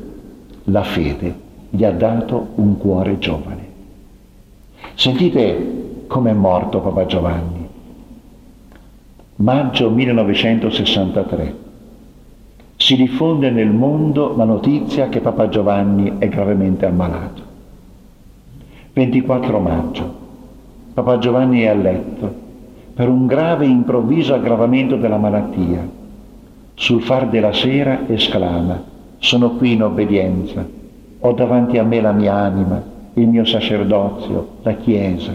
la 0.66 0.84
fede 0.84 1.36
gli 1.70 1.84
ha 1.84 1.92
dato 1.92 2.48
un 2.56 2.78
cuore 2.78 3.20
giovane. 3.20 3.66
Sentite 4.94 6.06
com'è 6.08 6.32
morto 6.32 6.80
Papa 6.80 7.06
Giovanni. 7.06 7.68
Maggio 9.36 9.90
1963 9.90 11.56
si 12.78 12.96
diffonde 12.96 13.52
nel 13.52 13.72
mondo 13.72 14.36
la 14.38 14.46
notizia 14.46 15.10
che 15.10 15.20
Papa 15.20 15.50
Giovanni 15.50 16.14
è 16.18 16.30
gravemente 16.30 16.86
ammalato. 16.86 17.42
24 18.94 19.60
maggio, 19.60 20.16
Papa 20.94 21.18
Giovanni 21.18 21.62
è 21.62 21.68
a 21.68 21.74
letto 21.74 22.46
per 22.98 23.10
un 23.10 23.28
grave 23.28 23.66
e 23.66 23.70
improvviso 23.70 24.34
aggravamento 24.34 24.96
della 24.96 25.18
malattia. 25.18 25.88
Sul 26.74 27.04
far 27.04 27.28
della 27.30 27.54
sera 27.54 28.08
esclama, 28.08 28.82
sono 29.20 29.52
qui 29.52 29.74
in 29.74 29.84
obbedienza, 29.84 30.66
ho 31.20 31.32
davanti 31.34 31.78
a 31.78 31.84
me 31.84 32.02
la 32.02 32.12
mia 32.12 32.34
anima, 32.34 32.82
il 33.14 33.28
mio 33.28 33.46
sacerdozio, 33.46 34.48
la 34.64 34.74
Chiesa, 34.74 35.34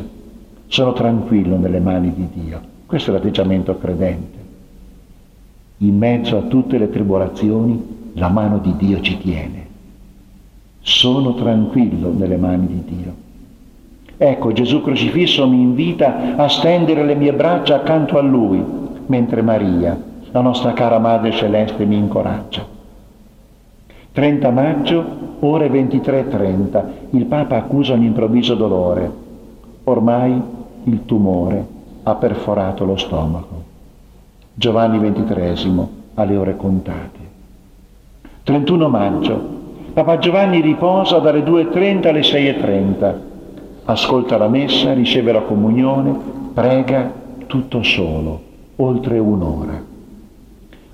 sono 0.67 0.93
tranquillo 0.93 1.57
nelle 1.57 1.79
mani 1.79 2.13
di 2.13 2.29
Dio. 2.43 2.61
Questo 2.85 3.11
è 3.11 3.13
l'atteggiamento 3.13 3.79
credente 3.79 4.41
in 5.83 5.99
mezzo 5.99 6.37
a 6.39 6.43
tutte 6.43 6.79
le 6.79 6.91
tribolazioni, 6.91 8.11
la 8.15 8.29
mano 8.29 8.59
di 8.59 8.75
Dio 8.77 9.01
ci 9.01 9.19
tiene. 9.19 9.67
Sono 10.81 11.35
tranquillo 11.35 12.13
nelle 12.13 12.37
mani 12.37 12.67
di 12.67 12.83
Dio. 12.97 13.15
Ecco, 14.25 14.53
Gesù 14.53 14.83
crocifisso 14.83 15.49
mi 15.49 15.61
invita 15.61 16.37
a 16.37 16.49
stendere 16.49 17.03
le 17.03 17.17
mie 17.17 17.33
braccia 17.33 17.75
accanto 17.75 18.19
a 18.19 18.21
Lui, 18.21 18.65
mentre 19.07 19.43
Maria, 19.43 20.01
la 20.31 20.41
nostra 20.41 20.73
cara 20.75 21.01
Madre 21.01 21.33
Celeste, 21.33 21.85
mi 21.85 21.97
incoraggia. 21.97 22.65
30 24.13 24.51
maggio, 24.51 25.05
ore 25.41 25.67
23.30, 25.67 26.85
il 27.11 27.25
Papa 27.25 27.57
accusa 27.57 27.95
un 27.95 28.05
improvviso 28.05 28.55
dolore. 28.55 29.11
Ormai 29.83 30.41
il 30.85 31.05
tumore 31.05 31.67
ha 32.05 32.15
perforato 32.15 32.85
lo 32.85 32.97
stomaco. 32.97 33.63
Giovanni 34.55 35.01
XXIII 35.01 35.87
alle 36.15 36.37
ore 36.37 36.57
contate. 36.57 37.19
31 38.45 38.89
maggio. 38.89 39.49
Papa 39.93 40.19
Giovanni 40.19 40.61
riposa 40.61 41.19
dalle 41.19 41.41
2.30 41.41 42.07
alle 42.07 42.21
6.30. 42.21 43.31
Ascolta 43.85 44.37
la 44.37 44.49
messa, 44.49 44.93
riceve 44.93 45.33
la 45.33 45.41
comunione, 45.41 46.17
prega 46.55 47.11
tutto 47.47 47.83
solo, 47.83 48.41
oltre 48.77 49.19
un'ora. 49.19 49.83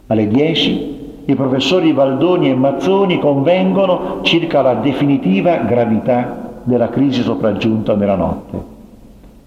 Alle 0.06 0.26
10 0.26 0.96
i 1.26 1.34
professori 1.34 1.92
Valdoni 1.92 2.48
e 2.48 2.54
Mazzoni 2.54 3.18
convengono 3.18 4.20
circa 4.22 4.62
la 4.62 4.74
definitiva 4.74 5.58
gravità 5.58 6.60
della 6.62 6.88
crisi 6.88 7.20
sopraggiunta 7.20 7.94
nella 7.94 8.16
notte. 8.16 8.76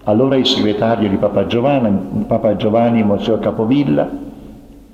Allora 0.04 0.36
il 0.36 0.46
segretario 0.46 1.08
di 1.08 1.16
Papa 1.16 1.46
Giovanni, 1.46 2.24
Papa 2.26 2.54
Giovanni 2.54 3.02
Monsignor 3.02 3.40
Capovilla, 3.40 4.08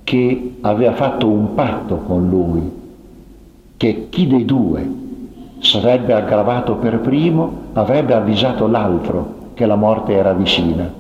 che 0.03 0.55
aveva 0.63 0.95
fatto 0.95 1.29
un 1.29 1.55
patto 1.55 1.97
con 1.99 2.27
lui, 2.29 2.73
che 3.77 4.07
chi 4.09 4.27
dei 4.27 4.47
due 4.47 5.08
sarebbe 5.61 6.13
aggravato 6.13 6.77
per 6.77 7.01
primo 7.01 7.53
avrebbe 7.73 8.15
avvisato 8.15 8.67
l'altro 8.67 9.37
che 9.55 9.67
la 9.67 9.77
morte 9.77 10.13
era 10.13 10.33
vicina. 10.33 10.91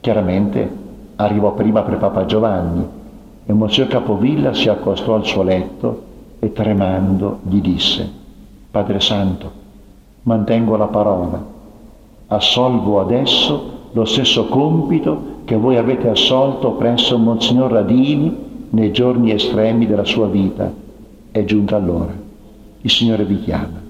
Chiaramente 0.00 0.70
arrivò 1.16 1.52
prima 1.52 1.82
per 1.82 1.98
Papa 1.98 2.24
Giovanni 2.26 2.86
e 3.44 3.52
Monsignor 3.52 3.88
Capovilla 3.88 4.52
si 4.52 4.68
accostò 4.68 5.14
al 5.14 5.24
suo 5.24 5.42
letto 5.42 6.02
e 6.38 6.52
tremando 6.52 7.38
gli 7.42 7.60
disse, 7.60 8.10
Padre 8.70 9.00
Santo, 9.00 9.50
mantengo 10.22 10.76
la 10.76 10.86
parola, 10.86 11.42
assolvo 12.28 13.00
adesso 13.00 13.70
lo 13.92 14.04
stesso 14.04 14.46
compito 14.46 15.40
che 15.44 15.56
voi 15.56 15.76
avete 15.76 16.08
assolto 16.08 16.72
presso 16.72 17.18
Monsignor 17.18 17.70
Radini 17.70 18.50
nei 18.70 18.90
giorni 18.90 19.32
estremi 19.32 19.86
della 19.86 20.04
sua 20.04 20.26
vita. 20.26 20.72
È 21.30 21.44
giunta 21.44 21.78
l'ora. 21.78 22.14
Il 22.80 22.90
Signore 22.90 23.24
vi 23.24 23.40
chiama. 23.40 23.81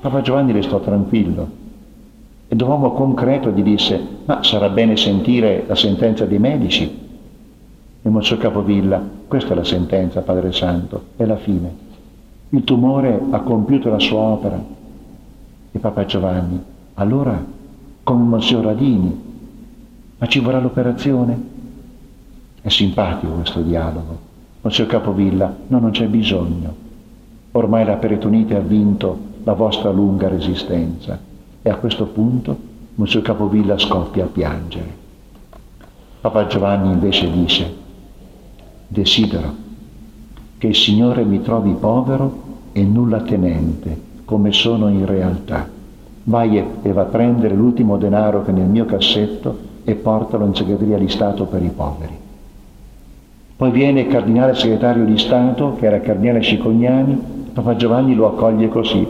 Papa 0.00 0.20
Giovanni 0.20 0.52
restò 0.52 0.78
tranquillo 0.80 1.64
e 2.48 2.54
d'uomo 2.54 2.92
concreto 2.92 3.50
gli 3.50 3.62
disse, 3.62 4.00
ma 4.24 4.42
sarà 4.42 4.68
bene 4.68 4.96
sentire 4.96 5.64
la 5.66 5.74
sentenza 5.74 6.26
dei 6.26 6.38
medici. 6.38 7.04
E 8.02 8.08
Monsignor 8.08 8.40
Capovilla, 8.40 9.02
questa 9.26 9.52
è 9.52 9.56
la 9.56 9.64
sentenza, 9.64 10.20
Padre 10.20 10.52
Santo, 10.52 11.06
è 11.16 11.24
la 11.24 11.36
fine. 11.36 11.84
Il 12.50 12.62
tumore 12.62 13.20
ha 13.30 13.40
compiuto 13.40 13.88
la 13.88 13.98
sua 13.98 14.20
opera. 14.20 14.62
E 15.72 15.78
Papa 15.78 16.04
Giovanni, 16.04 16.62
allora, 16.94 17.44
come 18.04 18.22
Monsignor 18.22 18.64
Radini, 18.66 19.24
ma 20.18 20.26
ci 20.26 20.38
vorrà 20.38 20.60
l'operazione? 20.60 21.54
È 22.60 22.68
simpatico 22.68 23.32
questo 23.32 23.60
dialogo. 23.60 24.18
Monsignor 24.60 24.90
Capovilla, 24.90 25.56
no, 25.66 25.78
non 25.80 25.90
c'è 25.90 26.06
bisogno. 26.06 26.84
Ormai 27.52 27.84
la 27.84 27.96
peritonite 27.96 28.54
ha 28.54 28.60
vinto 28.60 29.18
la 29.46 29.52
vostra 29.52 29.90
lunga 29.90 30.26
resistenza. 30.26 31.16
E 31.62 31.70
a 31.70 31.76
questo 31.76 32.06
punto 32.06 32.56
Monsignor 32.96 33.24
Capovilla 33.24 33.78
scoppia 33.78 34.24
a 34.24 34.28
piangere. 34.28 35.04
Papa 36.20 36.48
Giovanni 36.48 36.90
invece 36.90 37.30
dice, 37.30 37.74
desidero 38.88 39.54
che 40.58 40.66
il 40.66 40.74
Signore 40.74 41.22
mi 41.24 41.42
trovi 41.42 41.76
povero 41.78 42.42
e 42.72 42.82
nulla 42.82 43.20
tenente, 43.20 44.00
come 44.24 44.50
sono 44.50 44.88
in 44.88 45.06
realtà 45.06 45.74
vai 46.28 46.60
e 46.82 46.92
va 46.92 47.02
a 47.02 47.04
prendere 47.04 47.54
l'ultimo 47.54 47.98
denaro 47.98 48.42
che 48.42 48.50
è 48.50 48.54
nel 48.54 48.66
mio 48.66 48.84
cassetto 48.84 49.58
e 49.84 49.94
portalo 49.94 50.44
in 50.44 50.54
segreteria 50.54 50.98
di 50.98 51.08
Stato 51.08 51.44
per 51.44 51.62
i 51.62 51.68
poveri. 51.68 52.18
Poi 53.56 53.70
viene 53.70 54.00
il 54.00 54.08
cardinale 54.08 54.56
segretario 54.56 55.04
di 55.04 55.16
Stato, 55.18 55.76
che 55.76 55.86
era 55.86 55.96
il 55.96 56.02
cardinale 56.02 56.42
Cicognani, 56.42 57.34
Papa 57.52 57.76
Giovanni 57.76 58.16
lo 58.16 58.26
accoglie 58.26 58.68
così, 58.68 59.06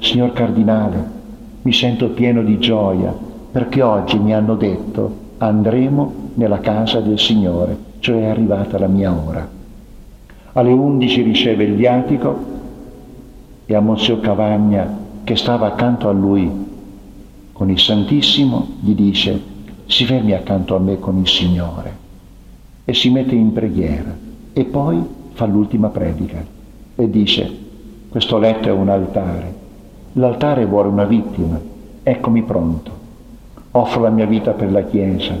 signor 0.00 0.32
cardinale, 0.32 1.18
mi 1.62 1.72
sento 1.72 2.08
pieno 2.10 2.42
di 2.42 2.58
gioia 2.58 3.14
perché 3.50 3.82
oggi 3.82 4.18
mi 4.18 4.34
hanno 4.34 4.54
detto 4.54 5.28
andremo 5.38 6.12
nella 6.34 6.60
casa 6.60 7.00
del 7.00 7.18
Signore, 7.18 7.76
cioè 8.00 8.22
è 8.22 8.28
arrivata 8.28 8.78
la 8.78 8.86
mia 8.86 9.12
ora. 9.12 9.48
Alle 10.52 10.72
11 10.72 11.22
riceve 11.22 11.64
il 11.64 11.74
viatico 11.74 12.38
e 13.66 13.74
a 13.74 13.80
Monsignor 13.80 14.20
Cavagna 14.20 14.98
che 15.24 15.36
stava 15.36 15.66
accanto 15.66 16.08
a 16.08 16.12
lui 16.12 16.50
con 17.52 17.70
il 17.70 17.78
Santissimo, 17.78 18.66
gli 18.80 18.94
dice, 18.94 19.40
si 19.86 20.04
fermi 20.04 20.32
accanto 20.32 20.76
a 20.76 20.78
me 20.78 20.98
con 20.98 21.18
il 21.18 21.28
Signore 21.28 21.96
e 22.84 22.94
si 22.94 23.10
mette 23.10 23.34
in 23.34 23.52
preghiera 23.52 24.16
e 24.52 24.64
poi 24.64 25.02
fa 25.32 25.46
l'ultima 25.46 25.88
predica 25.88 26.44
e 26.96 27.10
dice, 27.10 27.58
questo 28.08 28.38
letto 28.38 28.68
è 28.68 28.72
un 28.72 28.88
altare, 28.88 29.54
l'altare 30.14 30.66
vuole 30.66 30.88
una 30.88 31.04
vittima, 31.04 31.60
eccomi 32.02 32.42
pronto, 32.42 32.90
offro 33.72 34.02
la 34.02 34.10
mia 34.10 34.26
vita 34.26 34.52
per 34.52 34.72
la 34.72 34.82
Chiesa, 34.82 35.34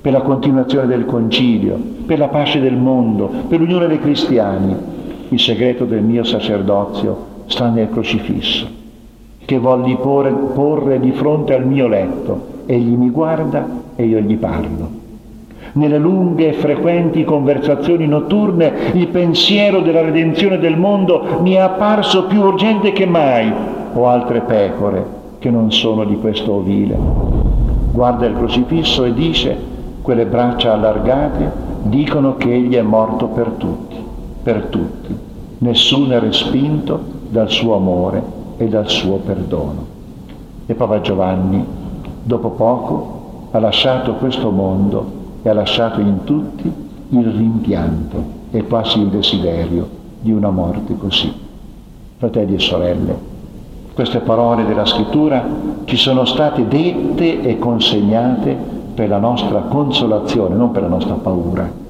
per 0.00 0.12
la 0.12 0.22
continuazione 0.22 0.86
del 0.86 1.06
concilio, 1.06 1.78
per 2.06 2.18
la 2.18 2.28
pace 2.28 2.60
del 2.60 2.76
mondo, 2.76 3.30
per 3.48 3.60
l'unione 3.60 3.86
dei 3.86 4.00
cristiani. 4.00 4.92
Il 5.28 5.40
segreto 5.40 5.84
del 5.84 6.02
mio 6.02 6.22
sacerdozio 6.24 7.32
sta 7.46 7.68
nel 7.68 7.90
crocifisso 7.90 8.82
che 9.44 9.58
volli 9.58 9.96
porre, 9.96 10.30
porre 10.30 11.00
di 11.00 11.12
fronte 11.12 11.54
al 11.54 11.66
mio 11.66 11.86
letto. 11.86 12.52
Egli 12.66 12.94
mi 12.94 13.10
guarda 13.10 13.66
e 13.94 14.04
io 14.04 14.20
gli 14.20 14.36
parlo. 14.36 15.02
Nelle 15.72 15.98
lunghe 15.98 16.48
e 16.48 16.52
frequenti 16.52 17.24
conversazioni 17.24 18.06
notturne 18.06 18.72
il 18.92 19.08
pensiero 19.08 19.80
della 19.80 20.02
redenzione 20.02 20.58
del 20.58 20.76
mondo 20.76 21.40
mi 21.40 21.54
è 21.54 21.58
apparso 21.58 22.26
più 22.26 22.40
urgente 22.40 22.92
che 22.92 23.06
mai. 23.06 23.52
Ho 23.96 24.08
altre 24.08 24.40
pecore 24.40 25.06
che 25.38 25.50
non 25.50 25.70
sono 25.70 26.04
di 26.04 26.18
questo 26.18 26.52
ovile. 26.54 26.98
Guarda 27.92 28.26
il 28.26 28.34
crocifisso 28.34 29.04
e 29.04 29.14
dice, 29.14 29.56
quelle 30.02 30.26
braccia 30.26 30.72
allargate 30.72 31.48
dicono 31.82 32.36
che 32.36 32.52
egli 32.52 32.74
è 32.74 32.82
morto 32.82 33.28
per 33.28 33.50
tutti, 33.56 33.96
per 34.42 34.64
tutti. 34.64 35.16
Nessuno 35.58 36.12
è 36.14 36.18
respinto 36.18 36.98
dal 37.28 37.48
suo 37.48 37.76
amore 37.76 38.20
e 38.56 38.66
dal 38.66 38.88
suo 38.88 39.18
perdono. 39.18 39.86
E 40.66 40.74
Papa 40.74 41.00
Giovanni, 41.00 41.64
dopo 42.22 42.50
poco, 42.50 43.48
ha 43.52 43.60
lasciato 43.60 44.14
questo 44.14 44.50
mondo 44.50 45.06
e 45.42 45.48
ha 45.48 45.54
lasciato 45.54 46.00
in 46.00 46.24
tutti 46.24 46.72
il 47.10 47.26
rimpianto 47.26 48.24
e 48.50 48.64
quasi 48.64 48.98
il 48.98 49.06
desiderio 49.06 49.88
di 50.20 50.32
una 50.32 50.50
morte 50.50 50.96
così. 50.96 51.32
Fratelli 52.16 52.54
e 52.54 52.58
sorelle, 52.58 53.32
queste 53.94 54.18
parole 54.18 54.66
della 54.66 54.84
scrittura 54.84 55.44
ci 55.84 55.96
sono 55.96 56.24
state 56.24 56.66
dette 56.66 57.40
e 57.42 57.58
consegnate 57.58 58.56
per 58.94 59.08
la 59.08 59.18
nostra 59.18 59.60
consolazione, 59.60 60.54
non 60.54 60.70
per 60.72 60.82
la 60.82 60.88
nostra 60.88 61.14
paura. 61.14 61.82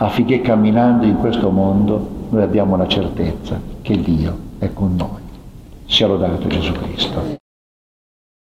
affinché 0.00 0.40
camminando 0.40 1.06
in 1.06 1.16
questo 1.16 1.50
mondo 1.50 2.08
noi 2.28 2.42
abbiamo 2.42 2.76
la 2.76 2.86
certezza 2.86 3.60
che 3.82 4.00
Dio 4.00 4.36
è 4.58 4.72
con 4.72 4.94
noi. 4.94 5.26
Sia 5.86 6.06
lodato 6.06 6.46
Gesù 6.46 6.72
Cristo. 6.72 7.47